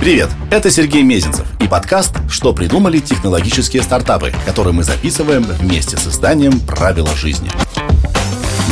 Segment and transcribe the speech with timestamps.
[0.00, 6.06] Привет, это Сергей Мезенцев и подкаст «Что придумали технологические стартапы», который мы записываем вместе с
[6.06, 7.50] изданием «Правила жизни».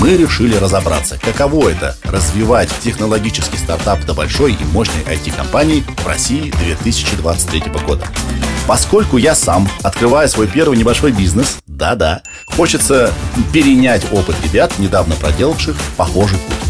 [0.01, 6.51] Мы решили разобраться, каково это– развивать технологический стартап до большой и мощной IT-компании в России
[6.65, 8.07] 2023 года.
[8.67, 13.13] Поскольку я сам открываю свой первый небольшой бизнес, да-да, хочется
[13.53, 16.68] перенять опыт ребят, недавно проделавших похожий путь.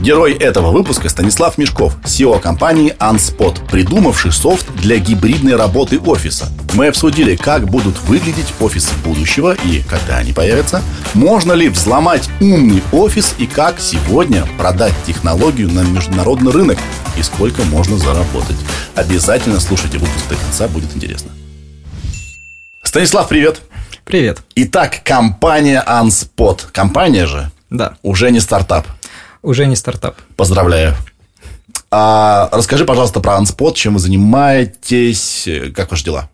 [0.00, 6.48] Герой этого выпуска Станислав Мешков, SEO компании Unspot, придумавший софт для гибридной работы офиса.
[6.72, 10.82] Мы обсудили, как будут выглядеть офисы будущего и когда они появятся,
[11.12, 16.78] можно ли взломать умный офис и как сегодня продать технологию на международный рынок
[17.18, 18.56] и сколько можно заработать.
[18.94, 21.30] Обязательно слушайте выпуск до конца, будет интересно.
[22.82, 23.60] Станислав, привет!
[24.06, 24.38] Привет.
[24.54, 26.68] Итак, компания Unspot.
[26.72, 27.50] Компания же?
[27.68, 27.96] Да.
[28.02, 28.86] Уже не стартап.
[29.42, 30.16] Уже не стартап.
[30.36, 30.94] Поздравляю.
[31.90, 36.30] А, расскажи, пожалуйста, про Unspot, чем вы занимаетесь, как ваши дела?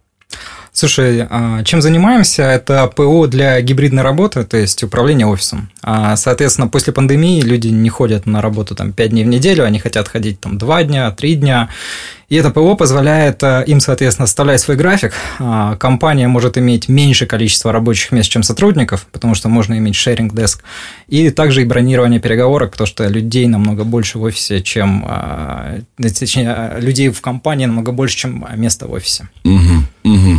[0.77, 2.43] Слушай, а, чем занимаемся?
[2.43, 5.71] Это ПО для гибридной работы, то есть управление офисом.
[5.81, 9.79] А, соответственно, после пандемии люди не ходят на работу там 5 дней в неделю, они
[9.79, 11.71] хотят ходить там 2 дня, 3 дня.
[12.29, 15.15] И это ПО позволяет э, им, соответственно, составлять свой график.
[15.39, 20.35] А, компания может иметь меньше количество рабочих мест, чем сотрудников, потому что можно иметь шеринг
[20.35, 20.63] деск.
[21.07, 25.09] И также и бронирование переговорок, потому что людей намного больше в офисе, чем...
[25.97, 29.29] Точнее, людей в компании намного больше, чем места в офисе.
[29.45, 30.36] Угу, угу.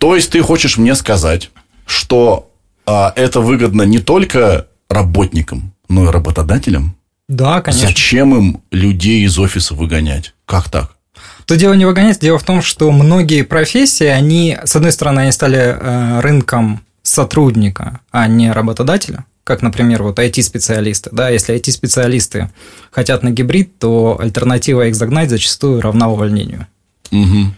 [0.00, 1.50] То есть ты хочешь мне сказать,
[1.84, 2.50] что
[2.86, 6.96] а, это выгодно не только работникам, но и работодателям?
[7.28, 7.86] Да, конечно.
[7.86, 10.34] Зачем им людей из офиса выгонять?
[10.46, 10.96] Как так?
[11.44, 15.32] То дело не выгонять, дело в том, что многие профессии, они, с одной стороны, они
[15.32, 21.10] стали э, рынком сотрудника, а не работодателя как, например, вот IT-специалисты.
[21.12, 22.50] Да, если IT-специалисты
[22.92, 26.68] хотят на гибрид, то альтернатива их загнать зачастую равна увольнению.
[27.10, 27.52] Угу.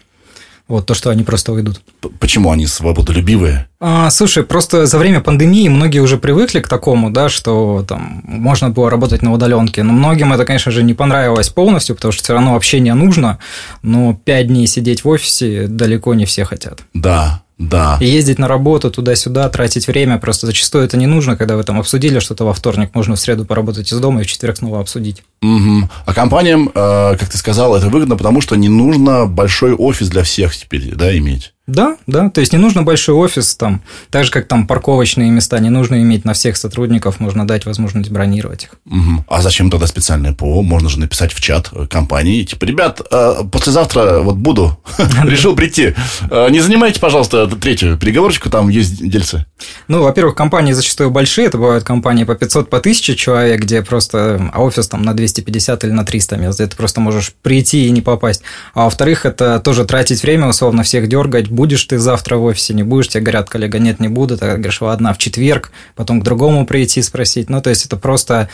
[0.73, 1.83] Вот то, что они просто уйдут.
[2.19, 3.69] Почему они свободолюбивые?
[3.79, 8.71] А, слушай, просто за время пандемии многие уже привыкли к такому, да, что там можно
[8.71, 9.83] было работать на удаленке.
[9.83, 13.39] Но многим это, конечно же, не понравилось полностью, потому что все равно общение нужно.
[13.83, 16.81] Но пять дней сидеть в офисе далеко не все хотят.
[16.95, 17.99] Да, да.
[18.01, 21.79] И ездить на работу туда-сюда, тратить время, просто зачастую это не нужно, когда вы там
[21.79, 25.23] обсудили что-то во вторник, можно в среду поработать из дома и в четверг снова обсудить.
[25.43, 25.89] Угу.
[26.07, 30.23] А компаниям, э, как ты сказал, это выгодно, потому что не нужно большой офис для
[30.23, 31.52] всех теперь, да, иметь.
[31.69, 35.61] Да, да, то есть не нужно большой офис, там, так же, как там парковочные места,
[35.61, 38.71] не нужно иметь на всех сотрудников, можно дать возможность бронировать их.
[38.87, 39.25] Угу.
[39.29, 40.63] А зачем тогда специальное ПО?
[40.63, 44.77] Можно же написать в чат компании, типа, ребят, э, послезавтра вот буду,
[45.25, 45.95] решил прийти,
[46.29, 49.47] э, не занимайте, пожалуйста, третью переговорочку, там есть дельцы.
[49.87, 54.51] Ну, во-первых, компании зачастую большие, это бывают компании по 500, по 1000 человек, где просто
[54.57, 58.01] офис там на 250 или на 300 мест, где ты просто можешь прийти и не
[58.01, 58.43] попасть.
[58.75, 62.83] А во-вторых, это тоже тратить время, условно, всех дергать, будешь ты завтра в офисе, не
[62.83, 66.67] будешь, тебе говорят, коллега, нет, не буду, ты говоришь, ладно, в четверг, потом к другому
[66.67, 67.49] прийти спросить.
[67.49, 68.49] Ну, то есть, это просто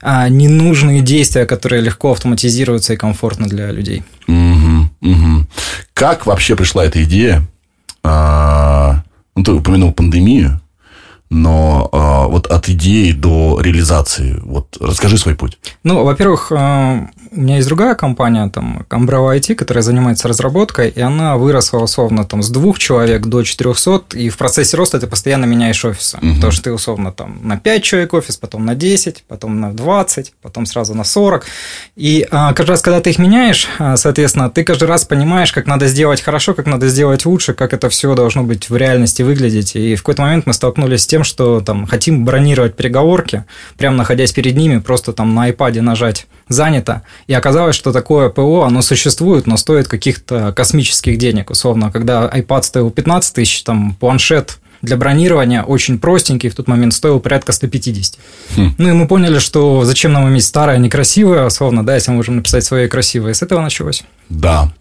[0.00, 4.02] а, ненужные действия, которые легко автоматизируются и комфортно для людей.
[4.26, 5.46] Угу, угу.
[5.92, 7.42] Как вообще пришла эта идея?
[8.02, 9.02] А,
[9.34, 10.60] ну, ты упомянул пандемию,
[11.30, 15.58] но э, вот от идеи до реализации, вот расскажи свой путь.
[15.84, 21.00] Ну, во-первых, э, у меня есть другая компания, там, Umbrella IT, которая занимается разработкой, и
[21.00, 25.44] она выросла, условно, там, с двух человек до 400, и в процессе роста ты постоянно
[25.44, 26.16] меняешь офисы.
[26.16, 26.34] Угу.
[26.36, 30.32] Потому что ты, условно, там, на 5 человек офис, потом на 10, потом на 20,
[30.40, 31.44] потом сразу на 40.
[31.96, 35.66] И э, каждый раз, когда ты их меняешь, э, соответственно, ты каждый раз понимаешь, как
[35.66, 39.76] надо сделать хорошо, как надо сделать лучше, как это все должно быть в реальности выглядеть.
[39.76, 43.44] И в какой-то момент мы столкнулись с тем, тем, что там хотим бронировать переговорки,
[43.76, 47.02] прямо находясь перед ними, просто там на iPad нажать занято.
[47.26, 51.50] И оказалось, что такое ПО, оно существует, но стоит каких-то космических денег.
[51.50, 56.94] Условно, когда iPad стоил 15 тысяч, там планшет для бронирования очень простенький, в тот момент
[56.94, 58.18] стоил порядка 150.
[58.56, 58.74] Хм.
[58.78, 62.36] Ну и мы поняли, что зачем нам иметь старое, некрасивое, условно, да, если мы можем
[62.36, 63.34] написать свое красивое.
[63.34, 64.04] С этого началось.
[64.28, 64.72] Да.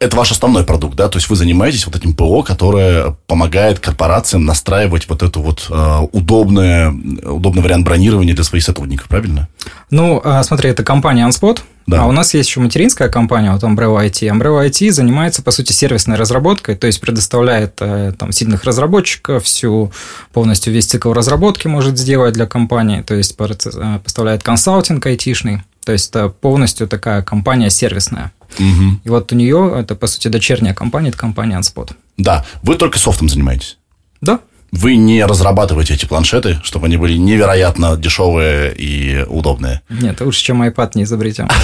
[0.00, 1.08] Это ваш основной продукт, да?
[1.08, 5.98] То есть вы занимаетесь вот этим ПО, которое помогает корпорациям настраивать вот эту вот э,
[6.12, 9.48] удобное, удобный вариант бронирования для своих сотрудников, правильно?
[9.90, 12.02] Ну, э, смотри, это компания Unspot, да.
[12.02, 14.26] А у нас есть еще материнская компания, вот Umbrella IT.
[14.30, 19.92] Umbrella IT занимается, по сути, сервисной разработкой, то есть предоставляет э, там, сильных разработчиков, всю
[20.32, 25.92] полностью весь цикл разработки может сделать для компании, то есть э, поставляет консалтинг айтишный, то
[25.92, 28.32] есть это полностью такая компания сервисная.
[28.58, 29.00] Угу.
[29.04, 31.92] И вот у нее это, по сути, дочерняя компания, это компания Unspot.
[32.16, 33.78] Да, вы только софтом занимаетесь?
[34.20, 34.40] Да.
[34.72, 39.82] Вы не разрабатываете эти планшеты, чтобы они были невероятно дешевые и удобные?
[39.88, 41.48] Нет, лучше, чем iPad не изобретем.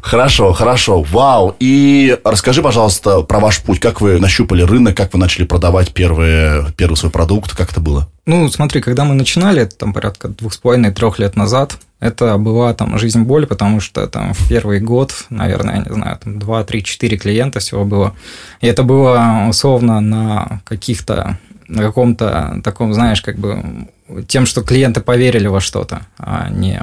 [0.00, 1.56] Хорошо, хорошо, вау.
[1.58, 3.80] И расскажи, пожалуйста, про ваш путь.
[3.80, 8.08] Как вы нащупали рынок, как вы начали продавать первые, первый свой продукт, как это было?
[8.26, 12.74] Ну, смотри, когда мы начинали, там порядка двух с половиной, трех лет назад, это была
[12.74, 16.64] там жизнь боль, потому что там в первый год, наверное, я не знаю, там 2,
[16.64, 18.14] 3, 4 клиента всего было.
[18.60, 23.88] И это было условно на каких-то на каком-то таком, знаешь, как бы
[24.28, 26.80] тем, что клиенты поверили во что-то, а не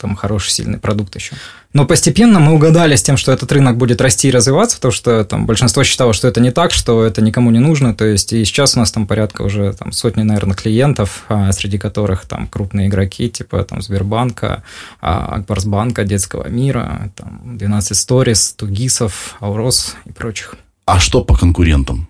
[0.00, 1.34] там хороший, сильный продукт еще.
[1.72, 5.24] Но постепенно мы угадали с тем, что этот рынок будет расти и развиваться, потому что
[5.24, 7.94] там большинство считало, что это не так, что это никому не нужно.
[7.94, 11.78] То есть и сейчас у нас там порядка уже там, сотни, наверное, клиентов, а, среди
[11.78, 14.62] которых там крупные игроки, типа там Сбербанка,
[15.00, 20.54] а, Акбарсбанка, Детского мира, там 12 Stories, Тугисов, Аурос и прочих.
[20.86, 22.08] А что по конкурентам?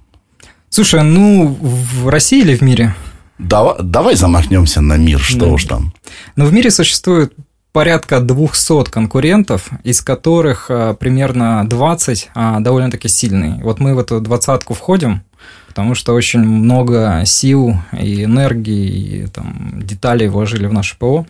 [0.76, 2.94] Слушай, ну в России или в мире?
[3.38, 5.46] Давай, давай замахнемся на мир, что да.
[5.46, 5.94] уж там.
[6.36, 7.32] Ну, в мире существует
[7.72, 13.58] порядка 200 конкурентов, из которых а, примерно 20 а, довольно-таки сильные.
[13.62, 15.22] Вот мы в эту двадцатку входим,
[15.66, 21.26] потому что очень много сил и энергии и там, деталей вложили в наше ПО.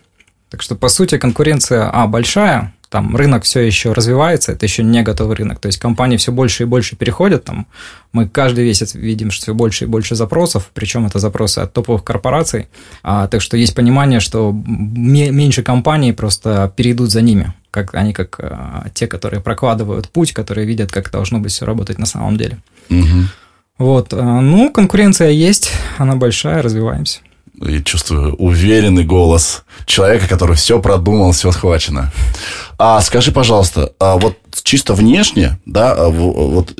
[0.49, 5.03] Так что, по сути, конкуренция, а, большая, там рынок все еще развивается, это еще не
[5.03, 5.59] готовый рынок.
[5.59, 7.43] То есть компании все больше и больше переходят.
[7.43, 7.67] Там,
[8.13, 12.03] мы каждый месяц видим, что все больше и больше запросов, причем это запросы от топовых
[12.03, 12.67] корпораций.
[13.03, 17.53] А, так что есть понимание, что меньше компаний просто перейдут за ними.
[17.71, 21.99] Как, они как а, те, которые прокладывают путь, которые видят, как должно быть все работать
[21.99, 22.57] на самом деле.
[22.89, 23.27] Угу.
[23.79, 24.13] Вот.
[24.13, 27.19] А, ну, конкуренция есть, она большая, развиваемся.
[27.59, 32.11] Я чувствую уверенный голос человека, который все продумал, все схвачено.
[32.77, 36.77] А скажи, пожалуйста, а вот чисто внешне, да, а вот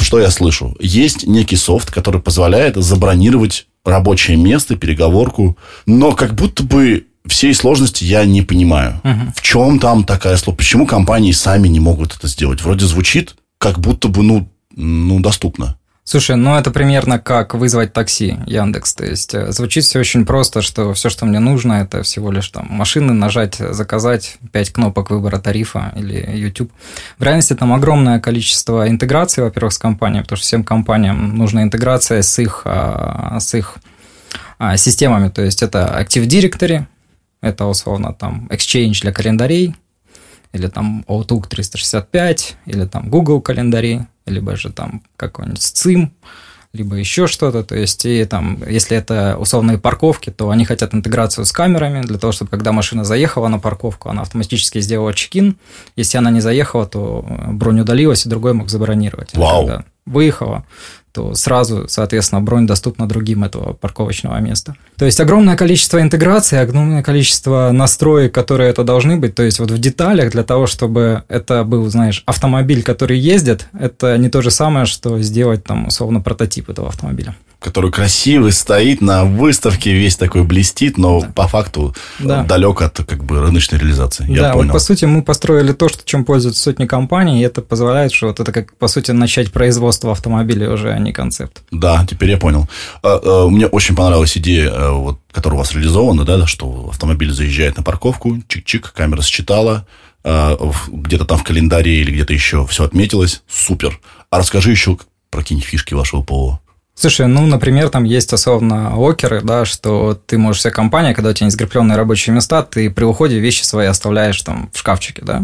[0.00, 6.62] что я слышу, есть некий софт, который позволяет забронировать рабочее место, переговорку, но как будто
[6.62, 9.00] бы всей сложности я не понимаю.
[9.04, 9.32] Угу.
[9.36, 10.58] В чем там такая сложность?
[10.58, 12.62] Почему компании сами не могут это сделать?
[12.62, 15.76] Вроде звучит, как будто бы, ну, ну доступно.
[16.04, 18.94] Слушай, ну это примерно как вызвать такси Яндекс.
[18.94, 22.48] То есть э, звучит все очень просто, что все, что мне нужно, это всего лишь
[22.48, 26.72] там машины нажать, заказать, 5 кнопок выбора тарифа или YouTube.
[27.18, 32.22] В реальности там огромное количество интеграций, во-первых, с компанией, потому что всем компаниям нужна интеграция
[32.22, 33.76] с их, а, с их
[34.58, 35.28] а, системами.
[35.28, 36.84] То есть это Active Directory,
[37.40, 39.76] это условно там Exchange для календарей,
[40.52, 46.10] или там Outlook 365, или там Google календари, либо же там какой-нибудь SCIM,
[46.72, 47.64] либо еще что-то.
[47.64, 52.18] То есть, и там, если это условные парковки, то они хотят интеграцию с камерами для
[52.18, 55.56] того, чтобы когда машина заехала на парковку, она автоматически сделала чекин.
[55.96, 59.34] Если она не заехала, то бронь удалилась, и другой мог забронировать.
[59.34, 59.66] Вау.
[59.66, 60.64] Когда выехала,
[61.12, 64.74] то сразу, соответственно, бронь доступна другим этого парковочного места.
[64.96, 69.34] То есть огромное количество интеграции, огромное количество настроек, которые это должны быть.
[69.34, 74.16] То есть вот в деталях для того, чтобы это был, знаешь, автомобиль, который ездит, это
[74.16, 79.24] не то же самое, что сделать там условно прототип этого автомобиля который красивый стоит на
[79.24, 81.28] выставке, весь такой блестит, но да.
[81.28, 82.42] по факту да.
[82.44, 84.30] далек от как бы рыночной реализации.
[84.30, 84.66] Я да, понял.
[84.66, 88.28] Вот, по сути, мы построили то, что, чем пользуются сотни компаний, и это позволяет, что
[88.28, 91.62] вот это как, по сути, начать производство автомобилей уже, а не концепт.
[91.70, 92.68] Да, теперь я понял.
[93.02, 97.32] А, а, мне очень понравилась идея, э, вот, которая у вас реализована, да, что автомобиль
[97.32, 99.86] заезжает на парковку, чик-чик, камера считала,
[100.24, 100.56] а,
[100.88, 103.42] где-то там в календаре или где-то еще все отметилось.
[103.48, 104.00] Супер.
[104.30, 104.98] А расскажи еще
[105.30, 106.60] про какие-нибудь фишки вашего ПО.
[107.02, 111.32] Слушай, ну, например, там есть особенно локеры, да, что ты можешь вся компания, когда у
[111.32, 115.42] тебя не закрепленные рабочие места, ты при уходе вещи свои оставляешь там в шкафчике, да.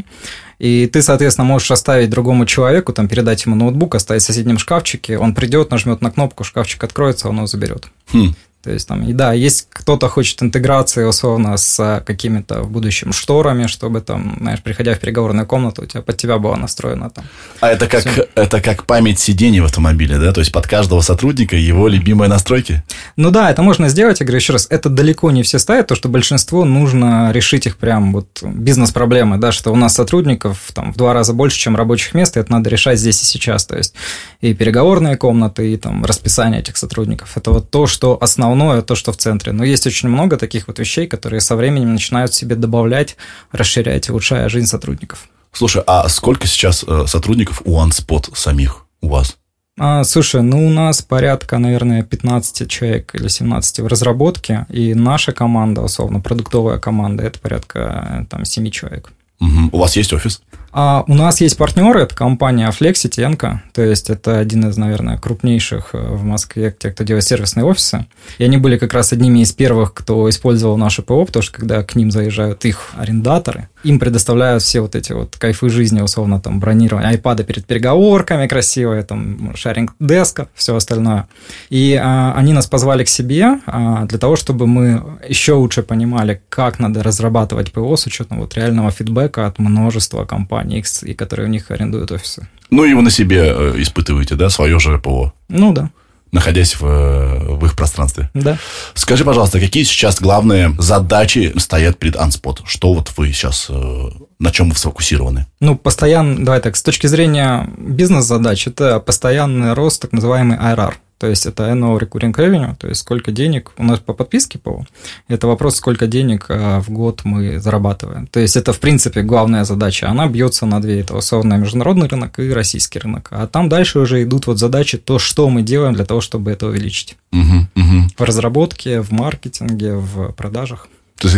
[0.61, 5.19] И ты, соответственно, можешь оставить другому человеку, там, передать ему ноутбук, оставить в соседнем шкафчике,
[5.19, 7.89] он придет, нажмет на кнопку, шкафчик откроется, он его заберет.
[8.13, 8.37] Хм.
[8.63, 13.69] То есть там, и да, есть кто-то хочет интеграции, условно, с какими-то в будущем шторами,
[13.69, 17.25] чтобы там, знаешь, приходя в переговорную комнату, у тебя под тебя была настроена там.
[17.61, 20.33] А это как, это как память сидений в автомобиле, да?
[20.33, 22.83] То есть под каждого сотрудника его любимые настройки?
[23.17, 24.19] Ну да, это можно сделать.
[24.19, 27.77] Я говорю еще раз, это далеко не все ставят, то что большинство нужно решить их
[27.77, 32.13] прям вот бизнес-проблемы, да, что у нас сотрудников там в два раза больше, чем рабочих
[32.13, 33.67] мест, и это надо решать здесь и сейчас.
[33.67, 33.95] То есть
[34.41, 37.37] и переговорные комнаты, и там расписание этих сотрудников.
[37.37, 39.53] Это вот то, что основное основное, то, что в центре.
[39.53, 43.17] Но есть очень много таких вот вещей, которые со временем начинают себе добавлять,
[43.53, 45.29] расширять, улучшая жизнь сотрудников.
[45.53, 49.37] Слушай, а сколько сейчас э, сотрудников у OneSpot самих у вас?
[49.79, 55.33] А, слушай, ну у нас порядка, наверное, 15 человек или 17 в разработке, и наша
[55.33, 59.13] команда, условно, продуктовая команда, это порядка там 7 человек.
[59.41, 59.71] Угу.
[59.73, 60.43] У вас есть офис?
[60.73, 65.91] А у нас есть партнеры, это компания Flexitenko, то есть это один из, наверное, крупнейших
[65.95, 68.07] э, в Москве, те, кто делает сервисные офисы.
[68.39, 71.83] И они были как раз одними из первых, кто использовал наше ПО, потому что когда
[71.83, 76.59] к ним заезжают их арендаторы, им предоставляют все вот эти вот кайфы жизни, условно, там,
[76.61, 81.29] бронирование айпада перед переговорками красивые, там, шаринг деска, все остальное.
[81.71, 86.41] И а, они нас позвали к себе а, для того, чтобы мы еще лучше понимали,
[86.49, 90.58] как надо разрабатывать ПО с учетом вот реального фидбэка от множества компаний,
[91.03, 92.49] и которые у них арендуют офисы.
[92.71, 95.33] Ну, и вы на себе э, испытываете, да, свое же ПО?
[95.49, 95.91] Ну, да
[96.33, 98.31] находясь в, в их пространстве.
[98.35, 98.59] Да.
[98.95, 102.63] Скажи, пожалуйста, какие сейчас главные задачи стоят перед Анспот?
[102.65, 104.03] Что вот вы сейчас, э,
[104.39, 105.47] на чем вы сфокусированы?
[105.61, 110.95] Ну, постоянно, давай так, с точки зрения бизнес-задач, это постоянный рост так называемый IRR.
[111.19, 114.87] То есть это annual recurring revenue, то есть сколько денег у нас по подписке ПО.
[115.27, 118.27] Это вопрос, сколько денег а, в год мы зарабатываем.
[118.29, 120.09] То есть это, в принципе, главная задача.
[120.09, 121.01] Она бьется на две.
[121.01, 123.29] Это условно международный рынок и российский рынок.
[123.31, 126.67] А там дальше уже идут вот задачи, то, что мы делаем для того, чтобы это
[126.69, 127.17] увеличить.
[127.33, 128.09] Угу, угу.
[128.17, 130.89] В разработке, в маркетинге, в продажах.
[131.17, 131.29] Ты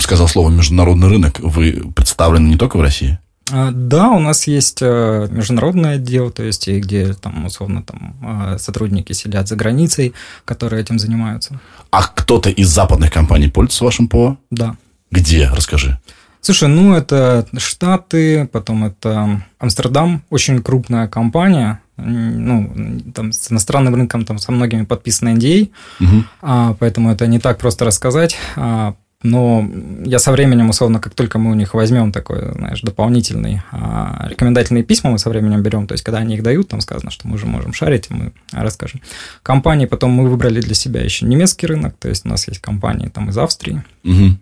[0.00, 1.40] сказал слово международный рынок.
[1.40, 3.18] Вы представлены не только в России?
[3.52, 8.58] А, да, у нас есть э, международное отдел, то есть где там условно там э,
[8.58, 11.60] сотрудники сидят за границей, которые этим занимаются.
[11.90, 14.38] А кто-то из западных компаний пользуется вашим ПО?
[14.50, 14.76] Да.
[15.10, 15.50] Где?
[15.52, 15.98] Расскажи.
[16.40, 24.24] Слушай, ну это Штаты, потом это Амстердам, очень крупная компания, ну, там с иностранным рынком,
[24.24, 25.70] там со многими подписаны NDA,
[26.00, 26.24] угу.
[26.42, 28.36] а, поэтому это не так просто рассказать.
[28.56, 28.94] А,
[29.24, 29.66] но
[30.04, 34.84] я со временем, условно, как только мы у них возьмем такой, знаешь, дополнительный а, рекомендательные
[34.84, 37.36] письма, мы со временем берем, то есть, когда они их дают, там сказано, что мы
[37.36, 39.00] уже можем шарить, мы расскажем.
[39.42, 43.08] Компании потом мы выбрали для себя еще немецкий рынок, то есть, у нас есть компании
[43.08, 43.82] там из Австрии.
[44.04, 44.36] Угу.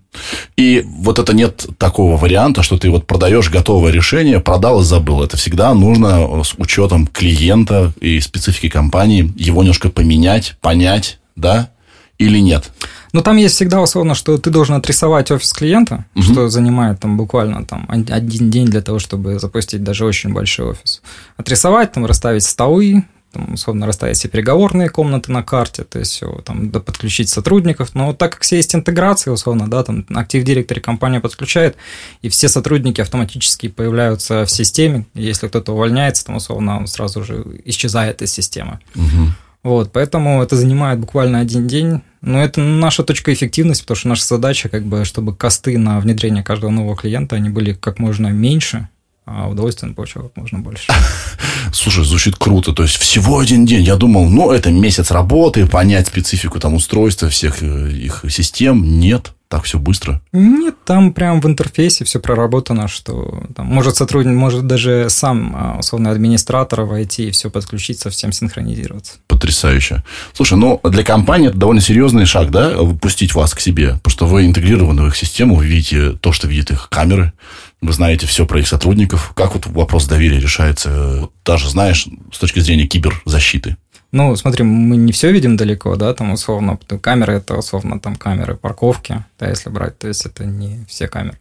[0.57, 5.23] И вот это нет такого варианта, что ты вот продаешь готовое решение, продал и забыл.
[5.23, 11.71] Это всегда нужно с учетом клиента и специфики компании его немножко поменять, понять, да,
[12.19, 12.73] или нет?
[13.13, 16.23] Но там есть всегда условно, что ты должен отрисовать офис клиента, угу.
[16.23, 21.03] что занимает там буквально там один день для того, чтобы запустить даже очень большой офис.
[21.37, 26.41] Отрисовать, там расставить столы, там, условно расставить все переговорные комнаты на карте, то есть все,
[26.45, 27.95] там, да, подключить сотрудников.
[27.95, 31.77] Но вот так как все есть интеграции, условно, да, там актив директоре компания подключает,
[32.21, 35.07] и все сотрудники автоматически появляются в системе.
[35.15, 38.81] Если кто-то увольняется, там, условно, он сразу же исчезает из системы.
[38.95, 39.29] Угу.
[39.63, 42.03] Вот, поэтому это занимает буквально один день.
[42.21, 46.43] Но это наша точка эффективности, потому что наша задача, как бы, чтобы косты на внедрение
[46.43, 48.89] каждого нового клиента, они были как можно меньше,
[49.25, 50.93] а удовольствие он получал как можно больше.
[51.73, 52.73] Слушай, звучит круто.
[52.73, 53.83] То есть всего один день.
[53.83, 58.99] Я думал, ну, это месяц работы, понять специфику там устройства всех э, их систем.
[58.99, 60.23] Нет так все быстро?
[60.33, 65.79] Нет, там прям в интерфейсе все проработано, что там может сотрудник, может даже сам а,
[65.79, 69.19] условный администратор войти и все подключить, совсем синхронизироваться.
[69.43, 70.05] Потрясающе.
[70.35, 74.27] Слушай, ну для компании это довольно серьезный шаг, да, выпустить вас к себе, потому что
[74.27, 77.33] вы интегрированы в их систему, вы видите то, что видят их камеры,
[77.81, 79.33] вы знаете все про их сотрудников.
[79.35, 83.77] Как вот вопрос доверия решается, даже знаешь, с точки зрения киберзащиты?
[84.13, 88.55] Ну, смотри, мы не все видим далеко, да, там условно, камеры это условно там камеры
[88.55, 91.39] парковки, да, если брать, то есть это не все камеры.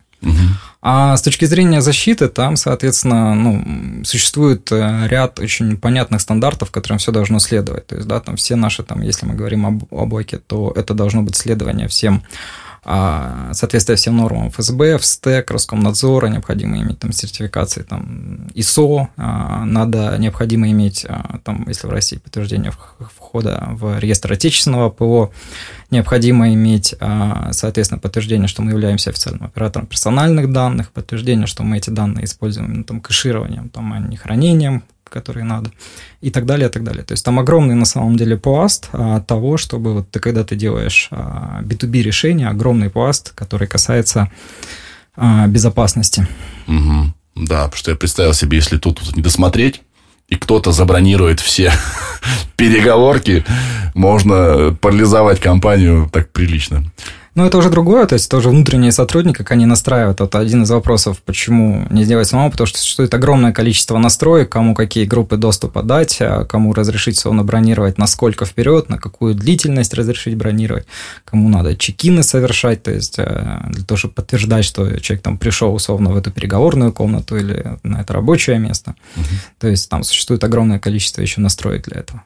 [0.83, 6.97] А с точки зрения защиты, там, соответственно, ну, существует э, ряд очень понятных стандартов, которым
[6.97, 7.85] все должно следовать.
[7.85, 11.21] То есть, да, там все наши, там, если мы говорим об облаке, то это должно
[11.21, 12.23] быть следование всем
[12.83, 20.69] соответствие всем нормам ФСБ, ФСТЭК, Роскомнадзора, необходимо иметь там сертификации там ИСО, а, надо необходимо
[20.71, 25.31] иметь а, там, если в России подтверждение входа в реестр отечественного ПО,
[25.91, 26.95] необходимо иметь,
[27.51, 32.73] соответственно, подтверждение, что мы являемся официальным оператором персональных данных, подтверждение, что мы эти данные используем
[32.73, 35.71] ну, там, кэшированием, там, а не хранением, которые надо,
[36.21, 37.03] и так далее, и так далее.
[37.03, 40.55] То есть там огромный на самом деле пласт а, того, чтобы вот ты когда ты
[40.55, 44.31] делаешь а, B2B решение, огромный пласт, который касается
[45.15, 46.27] а, безопасности.
[46.67, 47.13] Угу.
[47.35, 49.81] Да, потому что я представил себе, если тут, тут не досмотреть,
[50.29, 51.71] и кто-то забронирует все
[52.55, 53.43] переговорки,
[53.93, 56.85] можно парализовать компанию так прилично.
[57.33, 60.19] Ну, это уже другое, то есть это уже внутренние сотрудники, как они настраивают.
[60.19, 64.75] Это один из вопросов, почему не сделать самому, потому что существует огромное количество настроек, кому
[64.75, 70.35] какие группы доступа дать, а кому разрешить словно бронировать, насколько вперед, на какую длительность разрешить
[70.35, 70.85] бронировать,
[71.23, 75.73] кому надо чекины совершать, то есть э, для того, чтобы подтверждать, что человек там пришел
[75.73, 78.95] условно в эту переговорную комнату или на это рабочее место.
[79.15, 79.25] Угу.
[79.59, 82.23] То есть там существует огромное количество еще настроек для этого.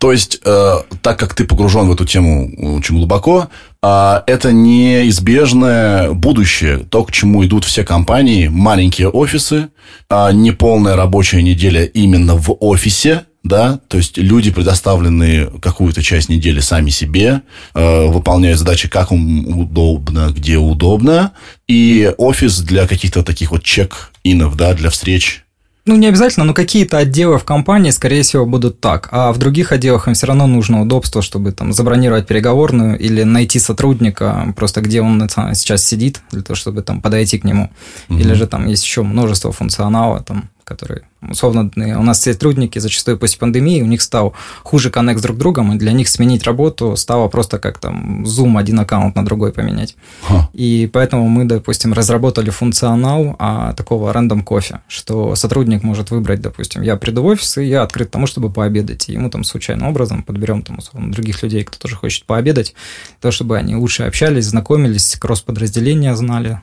[0.00, 3.48] То есть, э, так как ты погружен в эту тему очень глубоко,
[3.82, 9.68] а, это неизбежное будущее, то, к чему идут все компании, маленькие офисы,
[10.08, 16.60] а, неполная рабочая неделя именно в офисе, да, то есть люди предоставлены какую-то часть недели
[16.60, 17.42] сами себе,
[17.72, 21.32] э, выполняют задачи как им удобно, где удобно,
[21.68, 25.44] и офис для каких-то таких вот чек-инов, да, для встреч
[25.88, 29.08] ну, не обязательно, но какие-то отделы в компании, скорее всего, будут так.
[29.10, 33.58] А в других отделах им все равно нужно удобство, чтобы там забронировать переговорную или найти
[33.58, 37.70] сотрудника, просто где он сейчас сидит, для того, чтобы там подойти к нему.
[38.08, 38.18] Угу.
[38.18, 43.18] Или же там есть еще множество функционала, там которые, условно, у нас все сотрудники зачастую
[43.18, 46.94] после пандемии, у них стал хуже коннект с друг другом, и для них сменить работу
[46.96, 49.96] стало просто как там Zoom один аккаунт на другой поменять.
[50.22, 50.50] Ха.
[50.52, 56.82] И поэтому мы, допустим, разработали функционал а, такого рандом кофе, что сотрудник может выбрать, допустим,
[56.82, 60.22] я приду в офис, и я открыт тому, чтобы пообедать, и ему там случайным образом
[60.22, 62.74] подберем там, условно, других людей, кто тоже хочет пообедать,
[63.22, 66.60] то, чтобы они лучше общались, знакомились, кросс-подразделения знали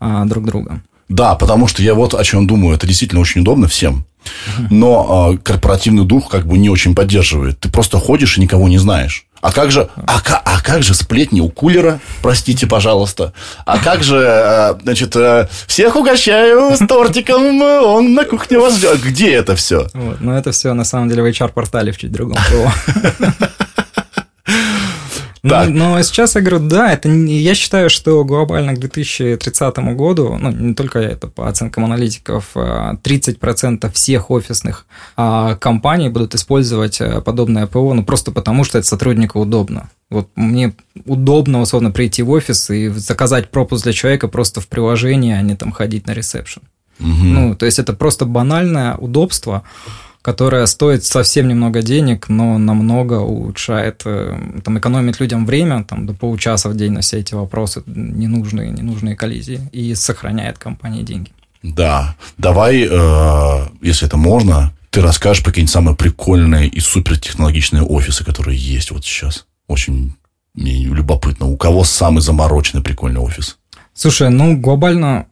[0.00, 0.80] а, друг друга.
[1.12, 2.74] Да, потому что я вот о чем думаю.
[2.74, 4.06] Это действительно очень удобно всем.
[4.70, 7.60] Но э, корпоративный дух как бы не очень поддерживает.
[7.60, 9.26] Ты просто ходишь и никого не знаешь.
[9.42, 13.34] А как же, а, а как же сплетни у кулера, простите, пожалуйста.
[13.66, 19.02] А как же, э, значит, э, всех угощаю с тортиком, он на кухне вас ждет.
[19.02, 19.88] Где это все?
[19.92, 22.38] Вот, но это все на самом деле в HR-портале в чуть другом.
[25.42, 30.52] Ну, но сейчас я говорю, да, это я считаю, что глобально к 2030 году, ну,
[30.52, 37.20] не только это по оценкам аналитиков, 30% а, всех офисных а, компаний будут использовать а,
[37.20, 39.90] подобное ПО, ну, просто потому, что это сотруднику удобно.
[40.10, 40.74] Вот мне
[41.06, 45.56] удобно, условно, прийти в офис и заказать пропуск для человека просто в приложении, а не
[45.56, 46.62] там ходить на ресепшн.
[47.00, 47.08] Угу.
[47.08, 49.64] Ну, то есть это просто банальное удобство,
[50.22, 56.14] которая стоит совсем немного денег, но намного улучшает, э, там, экономит людям время, там, до
[56.14, 61.32] получаса в день на все эти вопросы, ненужные, ненужные коллизии, и сохраняет компании деньги.
[61.62, 68.24] Да, давай, э, если это можно, ты расскажешь про какие-нибудь самые прикольные и супертехнологичные офисы,
[68.24, 69.46] которые есть вот сейчас.
[69.66, 70.14] Очень
[70.54, 71.46] мне любопытно.
[71.46, 73.58] У кого самый замороченный прикольный офис?
[73.94, 75.26] Слушай, ну, глобально,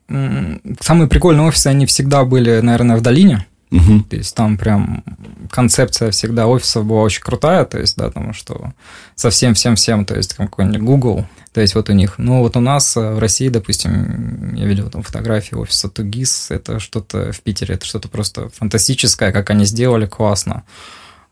[0.80, 3.46] самые прикольные офисы, они всегда были, наверное, в долине.
[3.70, 4.04] Угу.
[4.10, 5.04] То есть там прям
[5.50, 8.72] концепция всегда офисов была очень крутая, то есть, да, потому что
[9.14, 12.18] совсем всем всем, то есть какой-нибудь Google, то есть вот у них.
[12.18, 16.80] Ну вот у нас э, в России, допустим, я видел там фотографии офиса Тугис, это
[16.80, 20.64] что-то в Питере, это что-то просто фантастическое, как они сделали, классно.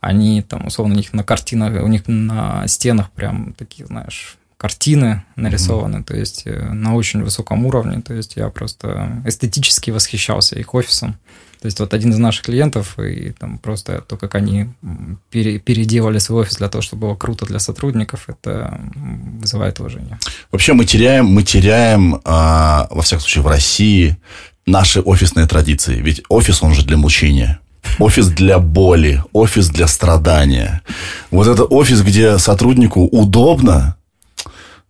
[0.00, 5.24] Они там, условно, у них на картинах, у них на стенах прям такие, знаешь, картины
[5.34, 6.04] нарисованы, mm-hmm.
[6.04, 11.16] то есть э, на очень высоком уровне, то есть я просто эстетически восхищался их офисом.
[11.60, 14.68] То есть вот один из наших клиентов, и там просто то, как они
[15.30, 18.80] пере, переделали свой офис для того, чтобы было круто для сотрудников, это
[19.40, 20.18] вызывает уважение.
[20.52, 24.16] Вообще мы теряем, мы теряем, а, во всяком случае, в России
[24.66, 26.00] наши офисные традиции.
[26.00, 27.58] Ведь офис, он же для мучения.
[27.98, 30.82] Офис для боли, офис для страдания.
[31.30, 33.96] Вот это офис, где сотруднику удобно,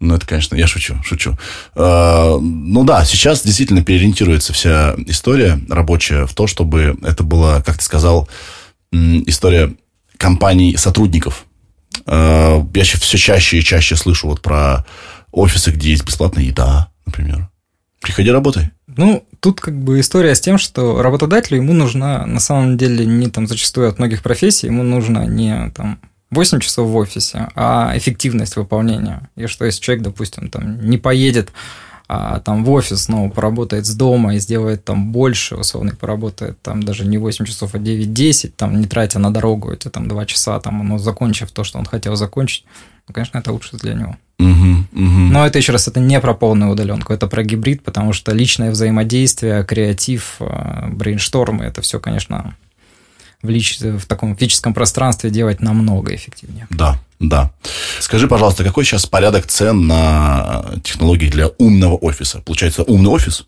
[0.00, 1.36] ну, это, конечно, я шучу, шучу.
[1.74, 7.78] Э, ну да, сейчас действительно переориентируется вся история рабочая в то, чтобы это была, как
[7.78, 8.28] ты сказал,
[8.92, 9.74] история
[10.16, 11.46] компаний сотрудников.
[12.06, 14.86] Э, я все чаще и чаще слышу вот про
[15.32, 17.48] офисы, где есть бесплатная еда, например.
[18.00, 18.70] Приходи, работай.
[18.86, 23.28] Ну, тут как бы история с тем, что работодателю ему нужна, на самом деле, не
[23.28, 26.00] там зачастую от многих профессий, ему нужно не там
[26.30, 29.28] 8 часов в офисе, а эффективность выполнения.
[29.36, 31.52] И что если человек, допустим, там не поедет
[32.10, 36.82] а, там в офис, но поработает с дома и сделает там больше, условно, поработает там
[36.82, 40.58] даже не 8 часов, а 9-10, там не тратя на дорогу эти там 2 часа,
[40.60, 42.64] там, но закончив то, что он хотел закончить,
[43.08, 44.16] ну, конечно, это лучше для него.
[44.38, 45.20] Угу, угу.
[45.32, 48.70] Но это еще раз, это не про полную удаленку, это про гибрид, потому что личное
[48.70, 52.54] взаимодействие, креатив, а, брейнштормы, это все, конечно,
[53.42, 53.78] в, лич...
[53.80, 56.66] в таком физическом пространстве делать намного эффективнее.
[56.70, 57.52] Да, да.
[58.00, 62.40] Скажи, пожалуйста, какой сейчас порядок цен на технологии для умного офиса?
[62.44, 63.46] Получается, умный офис?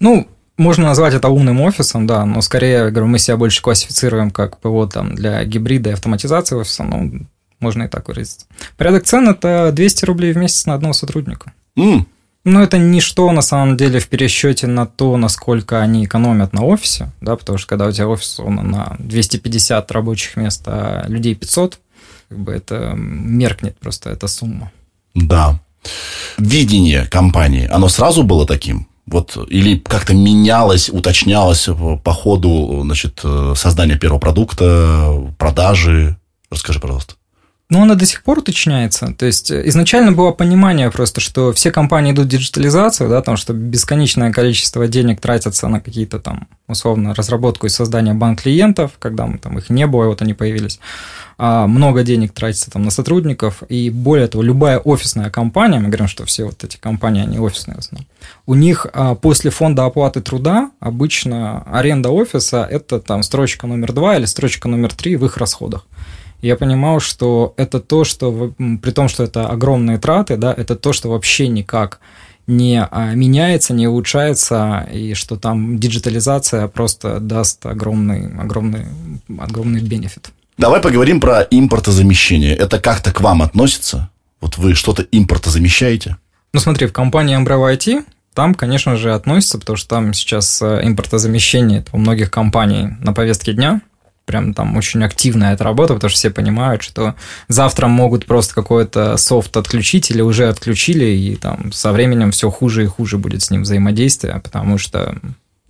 [0.00, 4.60] Ну, можно назвать это умным офисом, да, но скорее, говорю, мы себя больше классифицируем как
[4.60, 7.26] ПО там, для гибрида и автоматизации офиса, ну,
[7.60, 8.46] можно и так выразиться.
[8.76, 11.52] Порядок цен– это 200 рублей в месяц на одного сотрудника.
[11.76, 12.06] Mm.
[12.44, 17.10] Ну, это ничто, на самом деле, в пересчете на то, насколько они экономят на офисе,
[17.22, 21.78] да, потому что когда у тебя офис он на 250 рабочих мест, а людей 500,
[22.28, 24.70] как бы это меркнет просто эта сумма.
[25.14, 25.58] Да.
[26.36, 28.88] Видение компании, оно сразу было таким?
[29.06, 31.68] Вот, или как-то менялось, уточнялось
[32.02, 33.22] по ходу значит,
[33.54, 36.16] создания первого продукта, продажи?
[36.50, 37.14] Расскажи, пожалуйста.
[37.70, 39.14] Ну, она до сих пор уточняется.
[39.18, 43.38] То есть э, изначально было понимание просто, что все компании идут в диджитализацию, да, потому
[43.38, 49.38] что бесконечное количество денег тратятся на какие-то там, условно, разработку и создание банк-клиентов, когда мы,
[49.38, 50.78] там их не было, вот они появились.
[51.38, 56.06] А много денег тратится там на сотрудников, и более того, любая офисная компания, мы говорим,
[56.06, 58.06] что все вот эти компании, они офисные в основном,
[58.46, 64.16] у них а, после фонда оплаты труда обычно аренда офиса– это там строчка номер два
[64.16, 65.86] или строчка номер три в их расходах
[66.44, 70.92] я понимал, что это то, что, при том, что это огромные траты, да, это то,
[70.92, 72.00] что вообще никак
[72.46, 78.86] не а, меняется, не улучшается, и что там диджитализация просто даст огромный, огромный,
[79.38, 80.30] огромный бенефит.
[80.58, 82.54] Давай поговорим про импортозамещение.
[82.54, 84.10] Это как-то к вам относится?
[84.42, 86.18] Вот вы что-то импортозамещаете?
[86.52, 88.04] Ну смотри, в компании Umbrella IT
[88.34, 93.54] там, конечно же, относится, потому что там сейчас э, импортозамещение у многих компаний на повестке
[93.54, 93.80] дня–
[94.24, 97.14] прям там очень активная эта работа, потому что все понимают, что
[97.48, 102.84] завтра могут просто какой-то софт отключить или уже отключили, и там со временем все хуже
[102.84, 105.16] и хуже будет с ним взаимодействие, потому что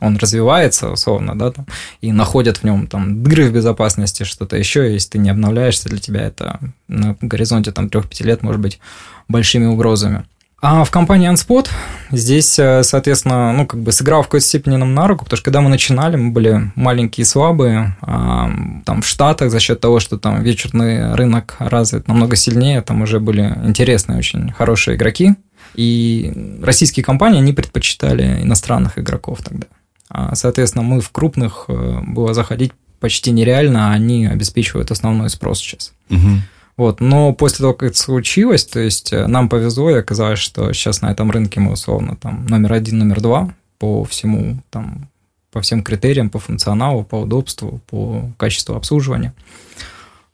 [0.01, 1.67] он развивается, условно, да, там,
[2.01, 5.99] и находят в нем там дыры в безопасности, что-то еще, если ты не обновляешься, для
[5.99, 8.81] тебя это на горизонте там 3-5 лет может быть
[9.29, 10.25] большими угрозами.
[10.67, 11.69] А в компании Unspot
[12.11, 15.45] здесь, э, соответственно, ну, как бы сыграл в какой-то степени нам на руку, потому что
[15.45, 18.51] когда мы начинали, мы были маленькие и слабые, а,
[18.87, 23.21] там в Штатах за счет того, что там вечерный рынок развит намного сильнее, там уже
[23.21, 25.35] были интересные, очень хорошие игроки,
[25.75, 29.67] и российские компании, они предпочитали иностранных игроков тогда.
[30.09, 35.59] А, соответственно, мы в крупных э, было заходить почти нереально, а они обеспечивают основной спрос
[35.59, 35.93] сейчас.
[36.09, 36.41] Угу.
[36.77, 40.73] Вот, но после того, как это случилось, то есть э, нам повезло, и оказалось, что
[40.73, 45.09] сейчас на этом рынке мы условно там номер один, номер два по всему, там,
[45.53, 49.35] по всем критериям, по функционалу, по удобству, по качеству обслуживания.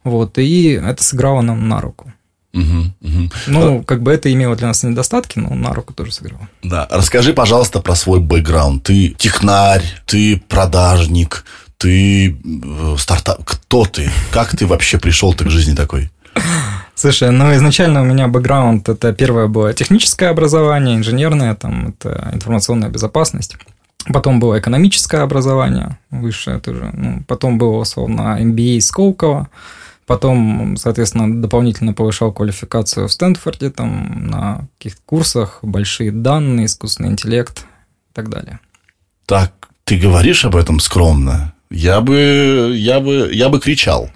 [0.02, 2.10] Вот, и это сыграло нам на руку.
[2.52, 2.62] Угу,
[3.00, 3.30] угу.
[3.46, 6.48] Ну, как бы это имело для нас недостатки, но на руку тоже сыграло.
[6.62, 8.82] Да, расскажи, пожалуйста, про свой бэкграунд.
[8.82, 11.44] Ты технарь, ты продажник,
[11.76, 13.44] ты э, стартап.
[13.44, 14.10] Кто ты?
[14.32, 16.10] Как ты вообще пришел ты к жизни такой?
[17.00, 22.90] Слушай, ну изначально у меня бэкграунд это первое было техническое образование, инженерное, там это информационная
[22.90, 23.56] безопасность.
[24.12, 26.90] Потом было экономическое образование высшее тоже.
[26.92, 29.48] Ну, потом было, условно, MBA Сколково.
[30.04, 37.60] Потом, соответственно, дополнительно повышал квалификацию в Стэнфорде, там на каких-то курсах, большие данные, искусственный интеллект
[37.60, 38.60] и так далее.
[39.24, 41.54] Так, ты говоришь об этом скромно?
[41.70, 44.10] Я бы, я бы, я бы кричал.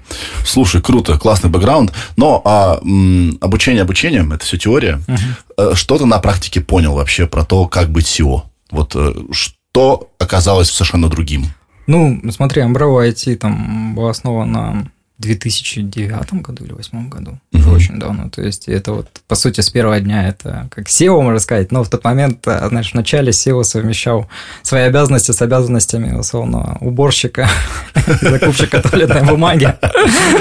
[0.44, 1.92] Слушай, круто, классный бэкграунд.
[2.16, 5.00] Но а, м, обучение обучением, это все теория.
[5.06, 5.74] Uh-huh.
[5.74, 8.42] Что ты на практике понял вообще про то, как быть SEO?
[8.70, 11.46] Вот э, что оказалось совершенно другим?
[11.86, 17.38] Ну, смотри, Umbrella IT там была основана 2009 году или 2008 году.
[17.52, 17.76] Уже угу.
[17.76, 18.28] очень давно.
[18.30, 21.70] То есть это вот, по сути, с первого дня это как SEO, можно сказать.
[21.70, 24.28] Но в тот момент, э, знаешь, в начале SEO совмещал
[24.62, 27.48] свои обязанности с обязанностями, условно, уборщика,
[28.20, 29.74] закупщика туалетной бумаги.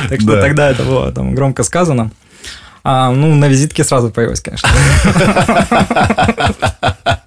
[0.10, 2.12] Так что тогда это было там громко сказано.
[2.84, 4.70] А, ну, на визитке сразу появилось, конечно.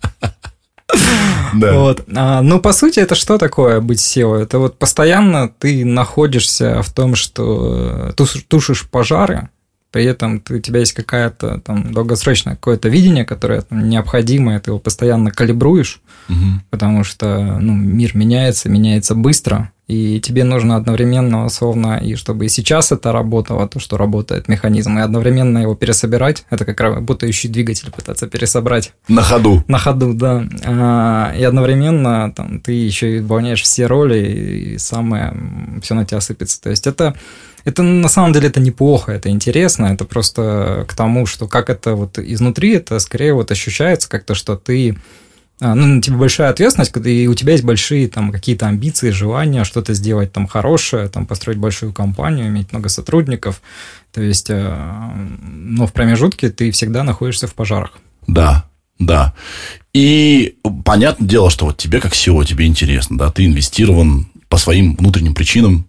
[1.60, 1.72] Да.
[1.72, 2.04] Вот.
[2.14, 4.36] А, ну, по сути, это что такое быть SEO?
[4.40, 8.12] Это вот постоянно ты находишься в том, что
[8.48, 9.48] тушишь пожары,
[9.90, 14.70] при этом ты, у тебя есть какая-то там долгосрочное какое-то видение, которое там, необходимое, ты
[14.70, 16.60] его постоянно калибруешь, угу.
[16.70, 22.48] потому что ну, мир меняется, меняется быстро, и тебе нужно одновременно, условно, и чтобы и
[22.48, 27.92] сейчас это работало, то, что работает механизм, и одновременно его пересобирать, это как работающий двигатель
[27.92, 28.92] пытаться пересобрать.
[29.06, 29.64] На ходу.
[29.68, 30.44] На ходу, да.
[30.64, 35.32] А, и одновременно там, ты еще и выполняешь все роли, и самое,
[35.82, 36.60] все на тебя сыпется.
[36.60, 37.14] То есть это
[37.66, 41.96] это на самом деле это неплохо, это интересно, это просто к тому, что как это
[41.96, 44.96] вот изнутри, это скорее вот ощущается как-то, что ты
[45.58, 49.64] а, ну, на тебе большая ответственность, и у тебя есть большие там какие-то амбиции, желания
[49.64, 53.60] что-то сделать там хорошее, там построить большую компанию, иметь много сотрудников.
[54.12, 54.76] То есть, э,
[55.42, 57.98] но в промежутке ты всегда находишься в пожарах.
[58.28, 58.66] Да,
[59.00, 59.34] да.
[59.92, 64.94] И понятное дело, что вот тебе как SEO, тебе интересно, да, ты инвестирован по своим
[64.94, 65.88] внутренним причинам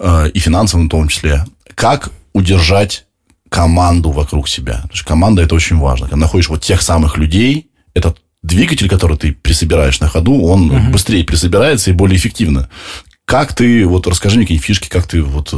[0.00, 1.44] и финансовым в том числе.
[1.74, 3.06] Как удержать
[3.48, 4.74] команду вокруг себя?
[4.82, 6.06] Потому что команда это очень важно.
[6.06, 10.90] Когда находишь вот тех самых людей, это двигатель, который ты присобираешь на ходу, он угу.
[10.92, 12.68] быстрее присобирается и более эффективно.
[13.24, 15.56] Как ты, вот расскажи мне какие-нибудь фишки, как ты вот э,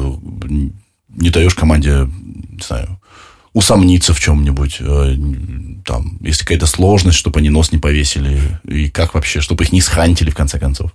[1.09, 2.09] не даешь команде,
[2.51, 3.01] не знаю,
[3.53, 5.17] усомниться в чем-нибудь, э,
[5.85, 9.81] там, если какая-то сложность, чтобы они нос не повесили, и как вообще, чтобы их не
[9.81, 10.95] схантили в конце концов?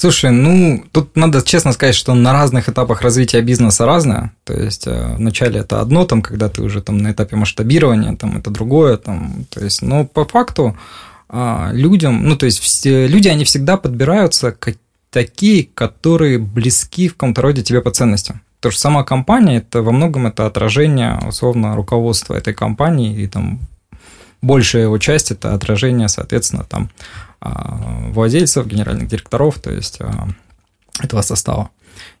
[0.00, 4.32] Слушай, ну, тут надо честно сказать, что на разных этапах развития бизнеса разное.
[4.44, 8.38] То есть, э, вначале это одно, там, когда ты уже там на этапе масштабирования, там,
[8.38, 10.74] это другое, там, то есть, но по факту
[11.28, 14.72] а, людям, ну, то есть, все, люди, они всегда подбираются к
[15.10, 18.40] такие, которые близки в каком-то роде тебе по ценностям.
[18.60, 23.60] Потому что сама компания, это во многом это отражение, условно, руководства этой компании, и там
[24.42, 26.90] большая его часть– это отражение, соответственно, там
[27.40, 30.28] а, владельцев, генеральных директоров, то есть а,
[31.00, 31.70] этого состава.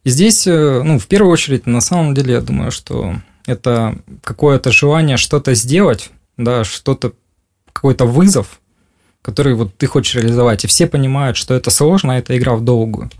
[0.04, 4.72] И здесь, э, ну, в первую очередь, на самом деле, я думаю, что это какое-то
[4.72, 7.12] желание что-то сделать, да, что-то,
[7.72, 8.60] какой-то вызов,
[9.22, 10.64] который вот ты хочешь реализовать.
[10.64, 13.10] И все понимают, что это сложно, а это игра в долгую.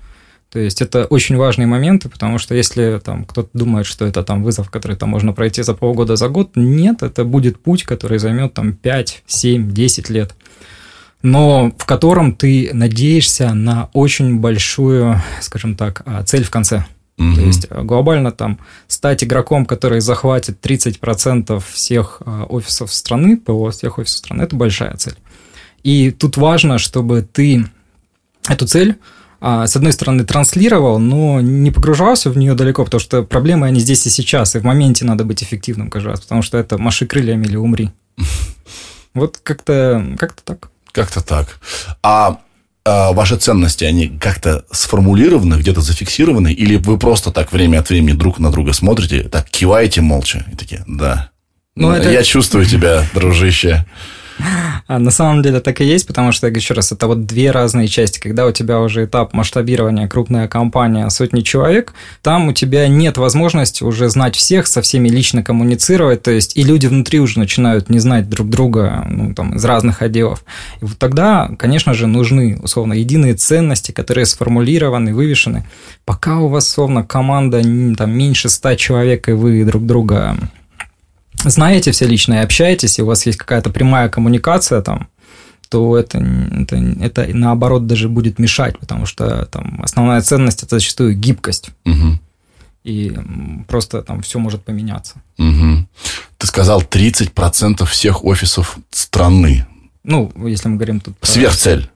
[0.51, 4.43] То есть это очень важные моменты, потому что если там кто-то думает, что это там
[4.43, 8.53] вызов, который там можно пройти за полгода, за год, нет, это будет путь, который займет
[8.55, 10.35] там 5, 7, 10 лет,
[11.23, 16.85] но в котором ты надеешься на очень большую, скажем так, а, цель в конце.
[17.17, 17.35] Угу.
[17.35, 18.59] То есть а, глобально там
[18.89, 24.97] стать игроком, который захватит 30% всех а, офисов страны, ПО всех офисов страны, это большая
[24.97, 25.15] цель.
[25.85, 27.67] И тут важно, чтобы ты
[28.49, 28.99] эту цель
[29.41, 34.07] с одной стороны, транслировал, но не погружался в нее далеко, потому что проблемы они здесь
[34.07, 37.47] и сейчас, и в моменте надо быть эффективным каждый раз, потому что это маши крыльями
[37.47, 37.91] или умри.
[39.13, 40.71] Вот как-то как так.
[40.93, 41.59] Как-то так.
[42.01, 42.39] А
[42.85, 48.17] а ваши ценности, они как-то сформулированы, где-то зафиксированы, или вы просто так время от времени
[48.17, 51.31] друг на друга смотрите, так киваете молча и такие, да,
[51.77, 52.11] ну, это...
[52.11, 53.87] я чувствую тебя, дружище.
[54.87, 57.89] А на самом деле так и есть, потому что, еще раз, это вот две разные
[57.89, 58.19] части.
[58.19, 63.85] Когда у тебя уже этап масштабирования, крупная компания, сотни человек, там у тебя нет возможности
[63.85, 67.99] уже знать всех, со всеми лично коммуницировать, то есть и люди внутри уже начинают не
[67.99, 70.45] знать друг друга ну, там, из разных отделов.
[70.81, 75.65] И вот тогда, конечно же, нужны, условно, единые ценности, которые сформулированы, вывешены.
[76.05, 77.63] Пока у вас, условно, команда
[77.97, 80.37] там, меньше ста человек, и вы друг друга
[81.45, 85.09] знаете все лично и общаетесь, и у вас есть какая-то прямая коммуникация там,
[85.69, 91.15] то это, это, это наоборот даже будет мешать, потому что там основная ценность это зачастую
[91.15, 91.71] гибкость.
[91.87, 92.19] Угу.
[92.85, 93.17] И
[93.69, 95.23] просто там все может поменяться.
[95.39, 95.87] Угу.
[96.39, 99.67] Ты сказал 30% всех офисов страны.
[100.03, 101.15] Ну, если мы говорим тут.
[101.23, 101.91] Сверхцель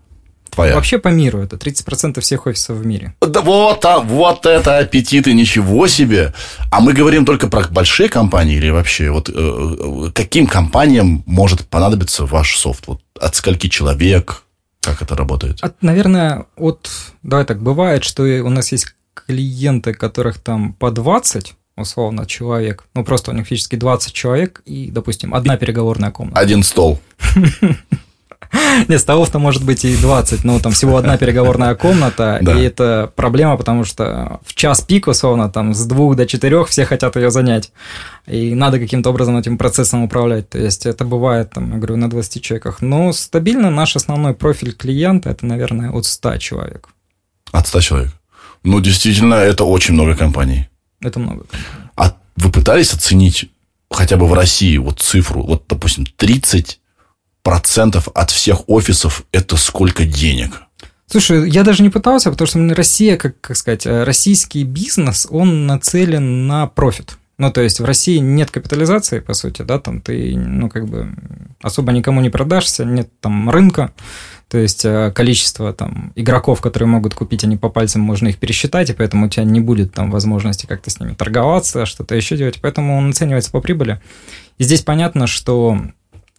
[0.54, 0.74] твоя?
[0.74, 3.14] Вообще по миру это 30% всех офисов в мире.
[3.20, 6.32] Да вот, а, вот это аппетиты, ничего себе.
[6.70, 9.10] А мы говорим только про большие компании или вообще?
[9.10, 12.86] Вот э, каким компаниям может понадобиться ваш софт?
[12.86, 14.42] Вот от скольки человек?
[14.80, 15.58] Как это работает?
[15.62, 16.90] От, наверное, от...
[17.22, 22.84] Давай так, бывает, что у нас есть клиенты, которых там по 20 условно, человек.
[22.94, 26.38] Ну, просто у них физически 20 человек и, допустим, одна переговорная комната.
[26.38, 27.00] Один стол.
[28.88, 33.56] Не, столов-то может быть и 20, но там всего одна переговорная комната, и это проблема,
[33.56, 37.72] потому что в час пик, условно, там с двух до четырех все хотят ее занять,
[38.26, 42.10] и надо каким-то образом этим процессом управлять, то есть это бывает, там, я говорю, на
[42.10, 46.88] 20 человеках, но стабильно наш основной профиль клиента– это, наверное, от 100 человек.
[47.52, 48.10] От 100 человек?
[48.62, 50.68] Ну, действительно, это очень много компаний.
[51.00, 51.44] Это много.
[51.96, 53.50] А вы пытались оценить
[53.90, 56.80] хотя бы в России вот цифру, вот, допустим, 30
[57.44, 60.62] процентов от всех офисов это сколько денег?
[61.06, 65.66] Слушай, я даже не пытался, потому что Россия, как, как сказать, э, российский бизнес, он
[65.66, 67.18] нацелен на профит.
[67.36, 71.14] Ну, то есть в России нет капитализации, по сути, да, там ты, ну, как бы
[71.62, 73.92] особо никому не продашься, нет там рынка,
[74.48, 78.90] то есть э, количество там игроков, которые могут купить, они по пальцам можно их пересчитать,
[78.90, 82.60] и поэтому у тебя не будет там возможности как-то с ними торговаться, что-то еще делать,
[82.62, 84.00] поэтому он оценивается по прибыли.
[84.58, 85.78] И здесь понятно, что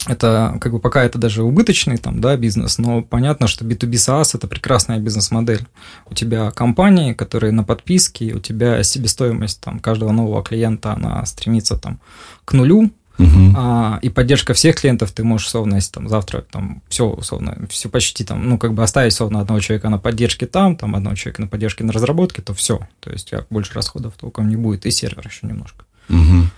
[0.07, 4.31] это как бы пока это даже убыточный там, да, бизнес, но понятно, что B2B SaaS–
[4.33, 5.65] это прекрасная бизнес-модель.
[6.09, 11.77] У тебя компании, которые на подписке, у тебя себестоимость там, каждого нового клиента, она стремится
[11.77, 11.99] там,
[12.45, 13.53] к нулю, Угу.
[13.55, 17.87] А, и поддержка всех клиентов ты можешь, условно, если там завтра там все условно, все
[17.87, 21.41] почти там, ну, как бы оставить условно одного человека на поддержке там, там одного человека
[21.41, 22.79] на поддержке на разработке, то все.
[22.99, 25.85] То есть у тебя больше расходов толком не будет, и сервер еще немножко.
[26.09, 26.49] Угу.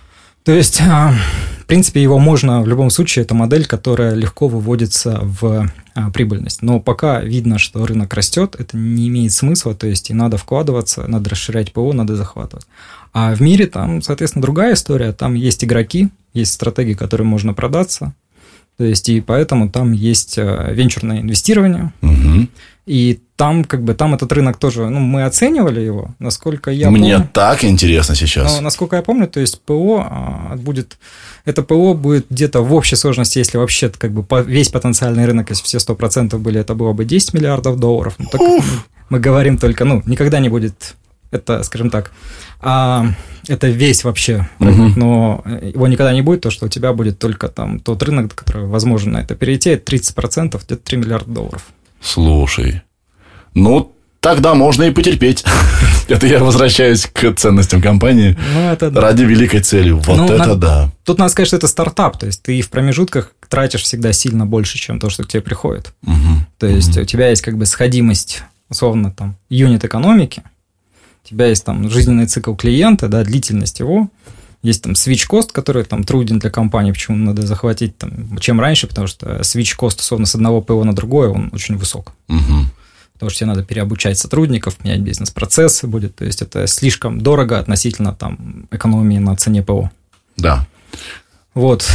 [0.48, 1.14] То есть, а,
[1.60, 6.62] в принципе, его можно в любом случае, это модель, которая легко выводится в а, прибыльность.
[6.62, 11.06] Но пока видно, что рынок растет, это не имеет смысла, то есть и надо вкладываться,
[11.06, 12.66] надо расширять ПО, надо захватывать.
[13.12, 15.12] А в мире там, соответственно, другая история.
[15.12, 18.14] Там есть игроки, есть стратегии, которые можно продаться,
[18.78, 21.92] то есть, и поэтому там есть а, венчурное инвестирование.
[22.02, 22.48] Угу.
[22.86, 27.14] И там, как бы, там этот рынок тоже, ну, мы оценивали его, насколько я Мне
[27.14, 27.30] помню.
[27.32, 28.56] так интересно сейчас.
[28.56, 30.98] Но, насколько я помню, то есть ПО а, будет,
[31.46, 35.64] это ПО будет где-то в общей сложности, если вообще как бы весь потенциальный рынок, если
[35.64, 38.16] все 100% были, это было бы 10 миллиардов долларов.
[38.18, 38.42] Ну, так,
[39.10, 40.96] Мы говорим только, ну, никогда не будет,
[41.30, 42.12] это, скажем так,
[42.60, 43.06] а,
[43.48, 45.00] это весь вообще рынок, угу.
[45.00, 48.66] но его никогда не будет, то, что у тебя будет только там тот рынок, который
[48.66, 51.68] возможно на это перейти, 30%, где-то 3 миллиарда долларов.
[52.02, 52.82] Слушай,
[53.58, 55.44] ну, тогда можно и потерпеть.
[56.08, 59.02] Это я возвращаюсь к ценностям компании ну, это да.
[59.02, 59.92] ради великой цели.
[59.92, 60.56] Вот ну, это на...
[60.56, 60.92] да.
[61.04, 64.78] Тут надо сказать, что это стартап, то есть ты в промежутках тратишь всегда сильно больше,
[64.78, 65.94] чем то, что к тебе приходит.
[66.04, 66.46] Угу.
[66.60, 67.02] То есть угу.
[67.02, 70.44] у тебя есть как бы сходимость, условно, там, юнит экономики,
[71.26, 74.10] у тебя есть там жизненный цикл клиента, да, длительность его,
[74.62, 78.88] есть там switch cost, который там труден для компании, почему надо захватить там, чем раньше,
[78.88, 82.14] потому что switch cost, условно, с одного ПО на другое, он очень высок.
[82.30, 82.68] Угу
[83.18, 88.14] потому что тебе надо переобучать сотрудников, менять бизнес-процессы будет, то есть это слишком дорого относительно
[88.14, 89.90] там экономии на цене ПО.
[90.38, 90.68] Да.
[91.56, 91.90] Вот.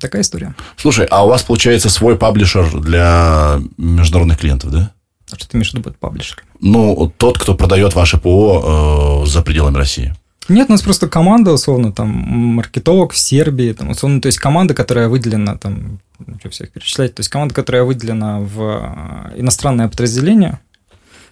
[0.00, 0.56] Такая история.
[0.76, 4.92] Слушай, а у вас получается свой паблишер для международных клиентов, да?
[5.30, 6.44] А что ты имеешь в виду под паблишер?
[6.60, 10.14] Ну, тот, кто продает ваше ПО э, за пределами России.
[10.48, 14.74] Нет, у нас просто команда, условно, там, маркетолог в Сербии, там, условно, то есть команда,
[14.74, 16.00] которая выделена там
[16.40, 17.14] что всех перечислять.
[17.14, 20.58] То есть команда, которая выделена в э, иностранное подразделение,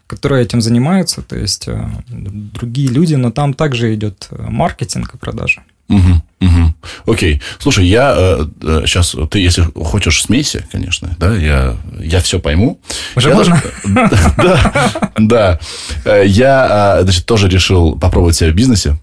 [0.07, 5.19] которые этим занимаются, то есть э, другие люди, но там также идет э, маркетинг и
[5.19, 5.63] продажи.
[5.89, 6.75] Угу, угу.
[7.07, 7.41] Окей.
[7.59, 8.47] Слушай, я э,
[8.87, 12.81] сейчас, ты, если хочешь, смейся, конечно, да, я, я все пойму.
[13.15, 13.63] Уже я можно?
[14.37, 15.59] Да,
[16.05, 16.23] да.
[16.23, 18.99] Я, значит, тоже решил попробовать себя в бизнесе.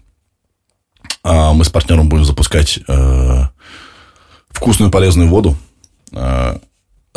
[1.24, 2.80] А, мы с партнером будем запускать
[4.54, 5.58] вкусную полезную воду
[6.12, 6.58] э,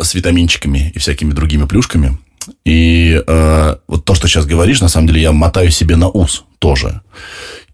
[0.01, 2.17] с витаминчиками и всякими другими плюшками.
[2.65, 6.45] И э, вот то, что сейчас говоришь, на самом деле я мотаю себе на ус
[6.59, 7.01] тоже.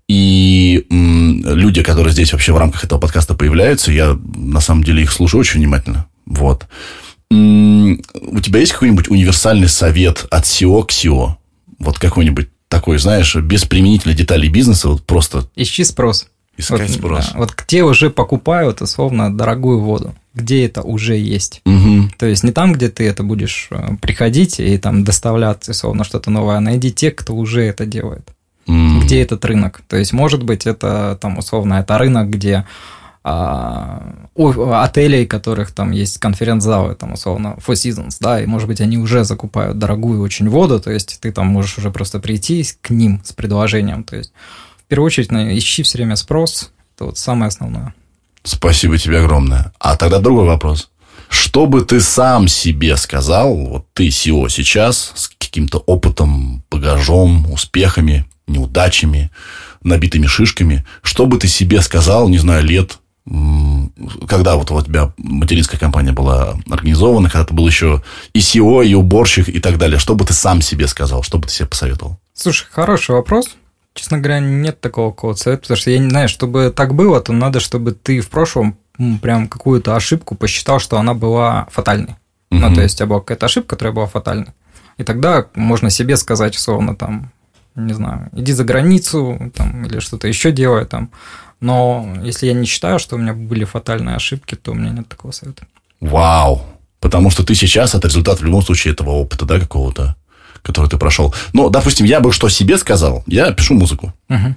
[0.09, 5.11] И люди, которые здесь вообще в рамках этого подкаста появляются, я на самом деле их
[5.11, 6.07] слушаю очень внимательно.
[6.25, 6.67] Вот.
[7.31, 11.35] У тебя есть какой-нибудь универсальный совет от SEO к SEO?
[11.79, 15.47] Вот какой-нибудь такой, знаешь, без применительной деталей бизнеса, вот просто...
[15.55, 16.27] Ищи спрос.
[16.57, 17.29] Искать вот, спрос.
[17.31, 21.61] Да, вот где уже покупают, условно, дорогую воду где это уже есть.
[21.65, 22.09] Угу.
[22.17, 26.31] То есть не там, где ты это будешь э, приходить и там доставлять, условно, что-то
[26.31, 28.27] новое, а найди тех, кто уже это делает.
[28.65, 29.01] Mm.
[29.01, 29.81] Где этот рынок?
[29.87, 32.65] То есть, может быть, это там условно, это рынок, где
[33.23, 38.97] а, отелей, которых там есть конференц-залы, там условно Four Seasons, да, и может быть они
[38.97, 43.21] уже закупают дорогую очень воду, то есть ты там можешь уже просто прийти к ним
[43.23, 44.33] с предложением, то есть
[44.77, 47.93] в первую очередь ищи все время спрос, это вот самое основное.
[48.43, 49.71] Спасибо тебе огромное.
[49.79, 50.89] А тогда другой вопрос.
[51.29, 58.25] Что бы ты сам себе сказал, вот ты SEO сейчас, с каким-то опытом, багажом, успехами,
[58.47, 59.31] неудачами,
[59.81, 65.79] набитыми шишками, что бы ты себе сказал, не знаю, лет, когда вот у тебя материнская
[65.79, 70.15] компания была организована, когда ты был еще и SEO, и уборщик, и так далее, что
[70.15, 72.19] бы ты сам себе сказал, что бы ты себе посоветовал?
[72.33, 73.55] Слушай, хороший вопрос.
[73.93, 77.31] Честно говоря, нет такого какого совета, потому что я не знаю, чтобы так было, то
[77.31, 78.77] надо, чтобы ты в прошлом
[79.21, 82.15] прям какую-то ошибку посчитал, что она была фатальной.
[82.51, 82.59] Угу.
[82.59, 84.53] Ну, то есть, у тебя была какая-то ошибка, которая была фатальной.
[84.97, 87.31] И тогда можно себе сказать, условно, там,
[87.75, 91.09] не знаю, иди за границу, там, или что-то еще делай там.
[91.63, 95.07] Но если я не считаю, что у меня были фатальные ошибки, то у меня нет
[95.07, 95.65] такого совета.
[96.01, 96.61] Вау!
[96.99, 100.15] Потому что ты сейчас это результат в любом случае этого опыта, да, какого-то
[100.61, 101.35] который ты прошел.
[101.51, 104.13] Но, допустим, я бы что себе сказал, я пишу музыку.
[104.29, 104.55] Угу.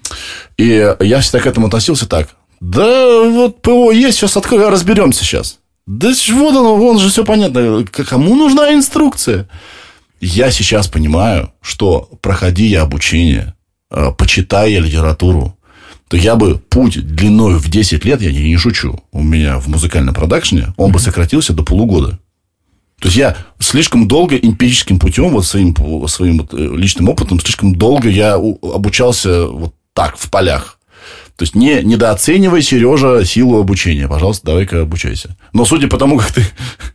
[0.56, 2.28] И я всегда к этому относился так.
[2.60, 5.58] Да вот ПО есть, сейчас открою, разберемся сейчас.
[5.84, 7.84] Да вот оно, вон же все понятно.
[7.84, 9.48] Кому нужна инструкция?
[10.20, 13.54] Я сейчас понимаю, что проходи я обучение,
[13.90, 15.55] э, почитай я литературу,
[16.08, 19.68] то я бы путь длиной в 10 лет, я не, не шучу, у меня в
[19.68, 22.18] музыкальном продакшене, он бы сократился до полугода.
[23.00, 25.74] То есть я слишком долго эмпирическим путем, вот своим,
[26.08, 30.78] своим вот э, личным опытом, слишком долго я обучался вот так, в полях.
[31.36, 34.08] То есть не недооценивай, Сережа, силу обучения.
[34.08, 35.36] Пожалуйста, давай-ка обучайся.
[35.52, 36.42] Но судя по тому, как ты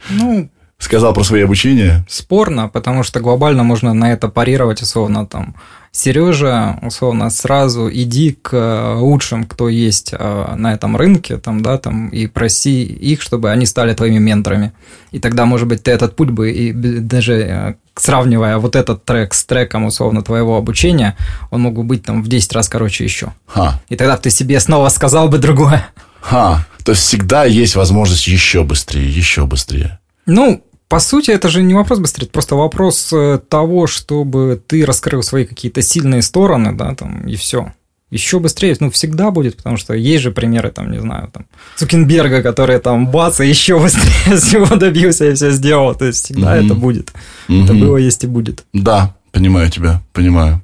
[0.10, 2.04] ну, сказал про свои обучения.
[2.10, 5.56] Спорно, потому что глобально можно на это парировать, условно, там,
[5.94, 12.08] Сережа, условно, сразу иди к лучшим, кто есть э, на этом рынке, там, да, там,
[12.08, 14.72] и проси их, чтобы они стали твоими менторами.
[15.12, 19.34] И тогда, может быть, ты этот путь бы, и даже э, сравнивая вот этот трек
[19.34, 21.18] с треком, условно, твоего обучения,
[21.50, 23.34] он мог бы быть там в 10 раз короче еще.
[23.46, 23.82] Ха.
[23.90, 25.88] И тогда ты себе снова сказал бы другое.
[26.22, 26.66] Ха.
[26.86, 30.00] То есть всегда есть возможность еще быстрее, еще быстрее.
[30.26, 34.86] Ну, по сути, это же не вопрос быстрее, это просто вопрос э, того, чтобы ты
[34.86, 37.74] раскрыл свои какие-то сильные стороны, да, там, и все.
[38.10, 41.46] Еще быстрее, ну, всегда будет, потому что есть же примеры, там, не знаю, там,
[41.78, 45.96] Цукенберга, который там бац, и еще быстрее всего добился и все сделал.
[45.96, 46.66] То есть всегда mm-hmm.
[46.66, 47.14] это будет.
[47.48, 47.64] Mm-hmm.
[47.64, 48.66] Это было, есть и будет.
[48.74, 50.62] Да, Понимаю тебя, понимаю.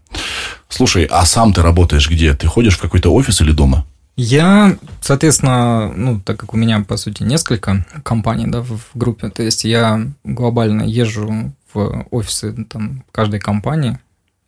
[0.67, 2.33] Слушай, а сам ты работаешь где?
[2.33, 3.85] Ты ходишь в какой-то офис или дома?
[4.17, 9.43] Я, соответственно, ну, так как у меня, по сути, несколько компаний да, в группе, то
[9.43, 13.99] есть я глобально езжу в офисы там, каждой компании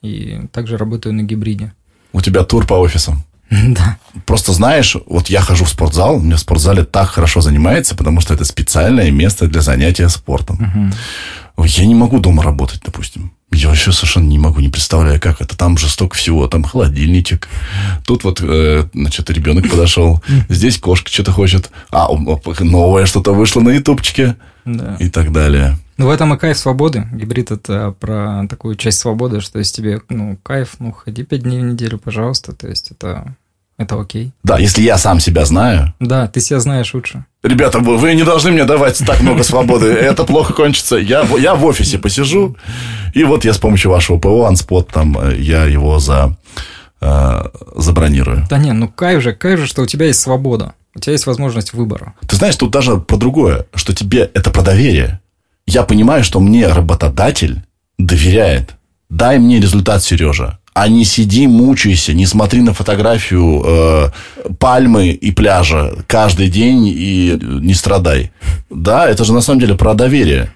[0.01, 1.71] и также работаю на гибриде.
[2.13, 3.23] У тебя тур по офисам?
[3.49, 3.97] Да.
[4.25, 8.33] Просто знаешь, вот я хожу в спортзал, мне в спортзале так хорошо занимается, потому что
[8.33, 10.93] это специальное место для занятия спортом.
[11.55, 11.65] Угу.
[11.65, 13.31] Я не могу дома работать, допустим.
[13.51, 15.57] Я вообще совершенно не могу, не представляю, как это.
[15.57, 16.47] Там же столько всего.
[16.47, 17.47] Там холодильничек.
[18.05, 20.21] Тут вот, э, значит, ребенок подошел.
[20.49, 21.71] Здесь кошка что-то хочет.
[21.91, 22.07] А,
[22.59, 24.35] новое что-то вышло на ютубчике.
[24.65, 24.97] Да.
[24.99, 25.77] И так далее.
[25.97, 27.07] Ну, в этом и кайф свободы.
[27.11, 31.59] Гибрид– это про такую часть свободы, что есть тебе, ну, кайф, ну, ходи пять дней
[31.59, 32.53] в неделю, пожалуйста.
[32.53, 33.35] То есть, это
[33.79, 34.33] это окей.
[34.43, 35.93] Да, если я сам себя знаю.
[36.01, 37.23] Да, ты себя знаешь лучше.
[37.43, 39.85] Ребята, вы не должны мне давать так много свободы.
[40.11, 40.97] Это плохо кончится.
[40.97, 42.57] Я, я в офисе посижу,
[43.13, 46.35] и вот я с помощью вашего ПО, Анспот, там, э, я его за,
[46.99, 47.43] э,
[47.77, 48.45] забронирую.
[48.49, 50.73] Да не, ну кайф же, кайф же, что у тебя есть свобода.
[50.93, 52.15] У тебя есть возможность выбора.
[52.27, 55.21] Ты знаешь, тут даже про другое, что тебе это про доверие.
[55.65, 57.63] Я понимаю, что мне работодатель
[57.97, 58.75] доверяет.
[59.09, 64.09] Дай мне результат, Сережа а не сиди, мучайся, не смотри на фотографию э,
[64.59, 68.31] пальмы и пляжа каждый день и не страдай.
[68.69, 70.51] Да, это же на самом деле про доверие.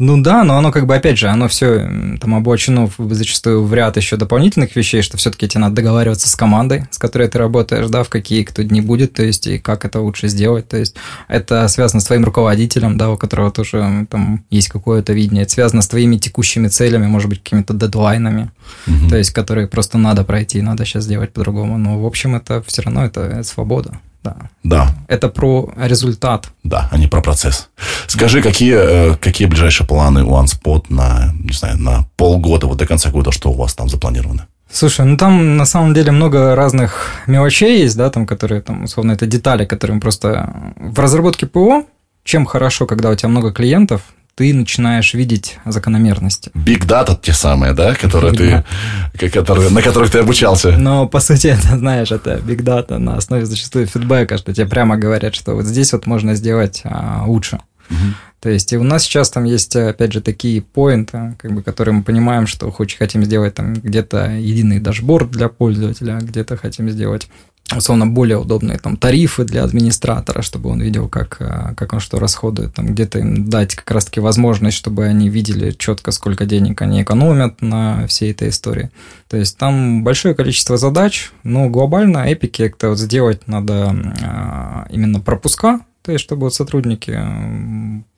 [0.00, 1.90] Ну да, но оно как бы, опять же, оно все
[2.20, 6.86] там обочено зачастую в ряд еще дополнительных вещей, что все-таки тебе надо договариваться с командой,
[6.92, 10.00] с которой ты работаешь, да, в какие кто дни будет, то есть, и как это
[10.00, 10.94] лучше сделать, то есть,
[11.26, 15.82] это связано с твоим руководителем, да, у которого тоже там есть какое-то видение, это связано
[15.82, 18.52] с твоими текущими целями, может быть, какими-то дедлайнами,
[18.86, 19.08] угу.
[19.08, 22.82] то есть, которые просто надо пройти, надо сейчас сделать по-другому, но, в общем, это все
[22.82, 23.98] равно это свобода.
[24.22, 24.36] Да.
[24.62, 24.94] Да.
[25.06, 26.48] Это про результат.
[26.64, 27.68] Да, а не про процесс.
[28.06, 32.86] Скажи, какие, э, какие ближайшие планы у OneSpot на, не знаю, на полгода, вот до
[32.86, 34.46] конца года, что у вас там запланировано?
[34.70, 39.12] Слушай, ну там на самом деле много разных мелочей есть, да, там, которые, там, условно,
[39.12, 41.84] это детали, которые мы просто в разработке ПО,
[42.22, 44.02] чем хорошо, когда у тебя много клиентов,
[44.38, 46.52] ты начинаешь видеть закономерности.
[46.54, 50.78] Big Data те самые, да, которые ты, которые, на которых ты обучался.
[50.78, 54.96] Но, по сути, это, знаешь, это Big Data на основе зачастую фидбэка, что тебе прямо
[54.96, 57.58] говорят, что вот здесь вот можно сделать а, лучше.
[57.90, 57.98] Угу.
[58.38, 61.96] То есть, и у нас сейчас там есть, опять же, такие поинты, как бы, которые
[61.96, 67.28] мы понимаем, что хоть хотим сделать там где-то единый дашборд для пользователя, где-то хотим сделать
[67.76, 72.18] условно более удобные там тарифы для администратора, чтобы он видел, как, э, как он что
[72.18, 77.02] расходует, там где-то им дать как раз-таки возможность, чтобы они видели четко, сколько денег они
[77.02, 78.90] экономят на всей этой истории.
[79.28, 85.20] То есть там большое количество задач, но глобально эпики это вот сделать надо э, именно
[85.20, 87.18] пропуска, то есть чтобы вот сотрудники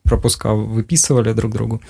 [0.05, 1.81] пропуска выписывали друг другу,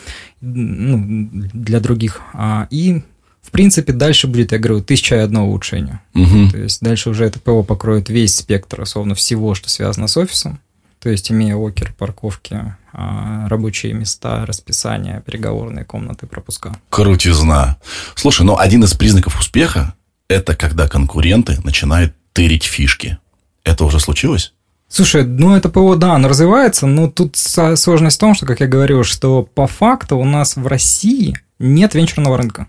[0.41, 3.03] ну, для других, а, и
[3.51, 5.99] в принципе, дальше будет, я говорю, тысяча и одно улучшение.
[6.15, 6.51] Угу.
[6.53, 10.61] То есть дальше уже это ПО покроет весь спектр, условно, всего, что связано с офисом.
[11.01, 16.77] То есть, имея окер, парковки, а, рабочие места, расписание, переговорные комнаты, пропуска.
[16.91, 17.77] Крутизна.
[18.15, 19.95] Слушай, но один из признаков успеха–
[20.29, 23.19] это когда конкуренты начинают тырить фишки.
[23.65, 24.53] Это уже случилось?
[24.87, 28.69] Слушай, ну это ПО, да, оно развивается, но тут сложность в том, что, как я
[28.69, 32.69] говорил, что по факту у нас в России нет венчурного рынка.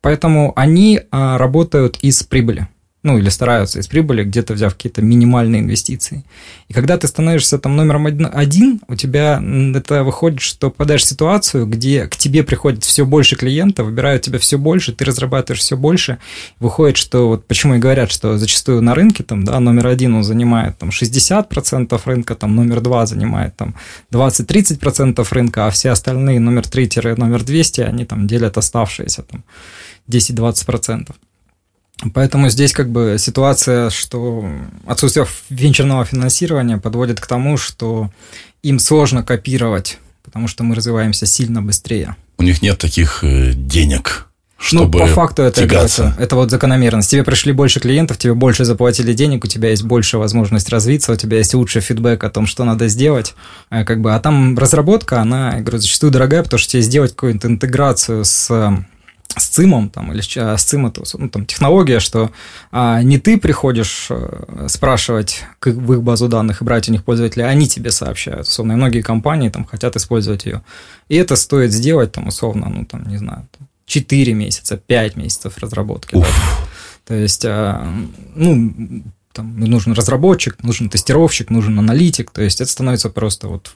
[0.00, 2.68] Поэтому они а, работают из прибыли
[3.06, 6.24] ну, или стараются из прибыли, где-то взяв какие-то минимальные инвестиции.
[6.66, 9.40] И когда ты становишься там номером один, у тебя
[9.76, 14.40] это выходит, что попадаешь в ситуацию, где к тебе приходит все больше клиентов, выбирают тебя
[14.40, 16.18] все больше, ты разрабатываешь все больше.
[16.58, 20.24] Выходит, что вот почему и говорят, что зачастую на рынке там, да, номер один он
[20.24, 23.76] занимает там 60% рынка, там номер два занимает там
[24.10, 29.44] 20-30% рынка, а все остальные номер 3-номер 200, они там делят оставшиеся там
[30.08, 31.14] 10-20%.
[32.12, 34.48] Поэтому здесь как бы ситуация, что
[34.86, 38.10] отсутствие венчурного финансирования подводит к тому, что
[38.62, 42.16] им сложно копировать, потому что мы развиваемся сильно быстрее.
[42.38, 44.26] У них нет таких э, денег,
[44.58, 47.10] чтобы ну, по факту это, это, это вот закономерность.
[47.10, 51.16] Тебе пришли больше клиентов, тебе больше заплатили денег, у тебя есть больше возможность развиться, у
[51.16, 53.34] тебя есть лучший фидбэк о том, что надо сделать.
[53.70, 57.12] А, как бы, а там разработка, она, я говорю, зачастую дорогая, потому что тебе сделать
[57.12, 58.50] какую-то интеграцию с
[59.36, 62.30] с ЦИМом, там, или с ЦИМ это ну, там, технология, что
[62.72, 67.04] а, не ты приходишь а, спрашивать к, в их базу данных и брать у них
[67.04, 68.46] пользователей, а они тебе сообщают.
[68.46, 70.62] Условно, и многие компании там хотят использовать ее.
[71.08, 73.46] И это стоит сделать, там, условно, ну, там, не знаю,
[73.86, 76.14] 4 месяца, 5 месяцев разработки.
[76.14, 76.26] Да?
[77.06, 77.86] То есть, а,
[78.34, 83.74] ну, там нужен разработчик, нужен тестировщик, нужен аналитик, то есть это становится просто вот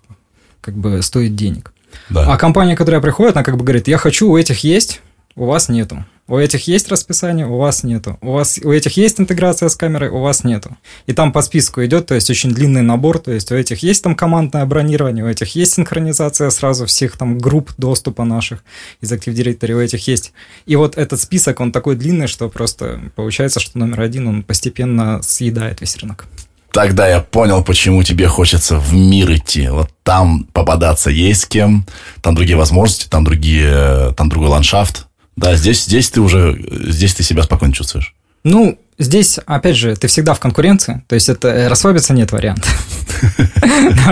[0.62, 1.72] как бы стоит денег.
[2.08, 2.32] Да.
[2.32, 5.00] А компания, которая приходит, она как бы говорит, я хочу у этих есть,
[5.40, 6.04] у вас нету.
[6.28, 8.18] У этих есть расписание, у вас нету.
[8.20, 10.76] У вас у этих есть интеграция с камерой, у вас нету.
[11.06, 14.04] И там по списку идет, то есть очень длинный набор, то есть у этих есть
[14.04, 18.62] там командное бронирование, у этих есть синхронизация сразу всех там групп доступа наших
[19.00, 20.34] из Active Directory, у этих есть.
[20.66, 25.22] И вот этот список, он такой длинный, что просто получается, что номер один, он постепенно
[25.22, 26.26] съедает весь рынок.
[26.72, 29.68] Тогда я понял, почему тебе хочется в мир идти.
[29.68, 31.86] Вот там попадаться есть с кем,
[32.20, 35.06] там другие возможности, там другие, там другой ландшафт.
[35.36, 36.58] Да, здесь, здесь ты уже,
[36.88, 38.14] здесь ты себя спокойно чувствуешь.
[38.42, 42.68] Ну, здесь, опять же, ты всегда в конкуренции, то есть это э, расслабиться нет варианта.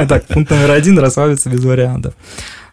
[0.09, 2.15] Так, пункт номер один– расслабиться без вариантов.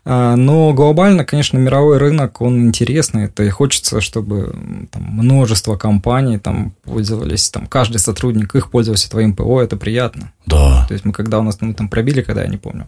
[0.07, 3.25] А, но глобально, конечно, мировой рынок, он интересный.
[3.25, 9.33] Это и хочется, чтобы там, множество компаний там пользовались, там, каждый сотрудник их пользовался твоим
[9.33, 10.31] ПО, это приятно.
[10.45, 10.85] Да.
[10.87, 12.87] То есть мы когда у нас мы там пробили, когда я не помню,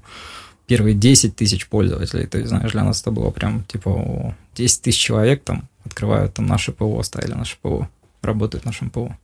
[0.68, 5.44] первые 10 тысяч пользователей, ты знаешь, для нас это было прям типа 10 тысяч человек
[5.44, 7.90] там открывают там наше ПО, ставили наше ПО,
[8.22, 9.16] работают в нашем ПО.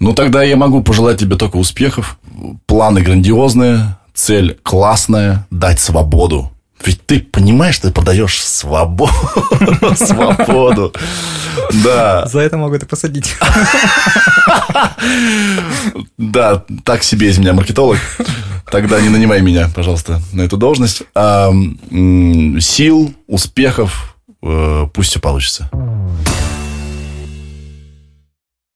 [0.00, 2.18] Ну, тогда я могу пожелать тебе только успехов.
[2.66, 6.50] Планы грандиозные, цель классная, дать свободу.
[6.84, 9.12] Ведь ты понимаешь, ты продаешь свободу.
[9.96, 10.92] Свободу.
[11.84, 12.26] Да.
[12.26, 13.36] За это могут и посадить.
[16.18, 17.98] Да, так себе из меня маркетолог.
[18.70, 21.02] Тогда не нанимай меня, пожалуйста, на эту должность.
[21.14, 21.50] А,
[22.60, 25.70] сил, успехов, э, пусть все получится.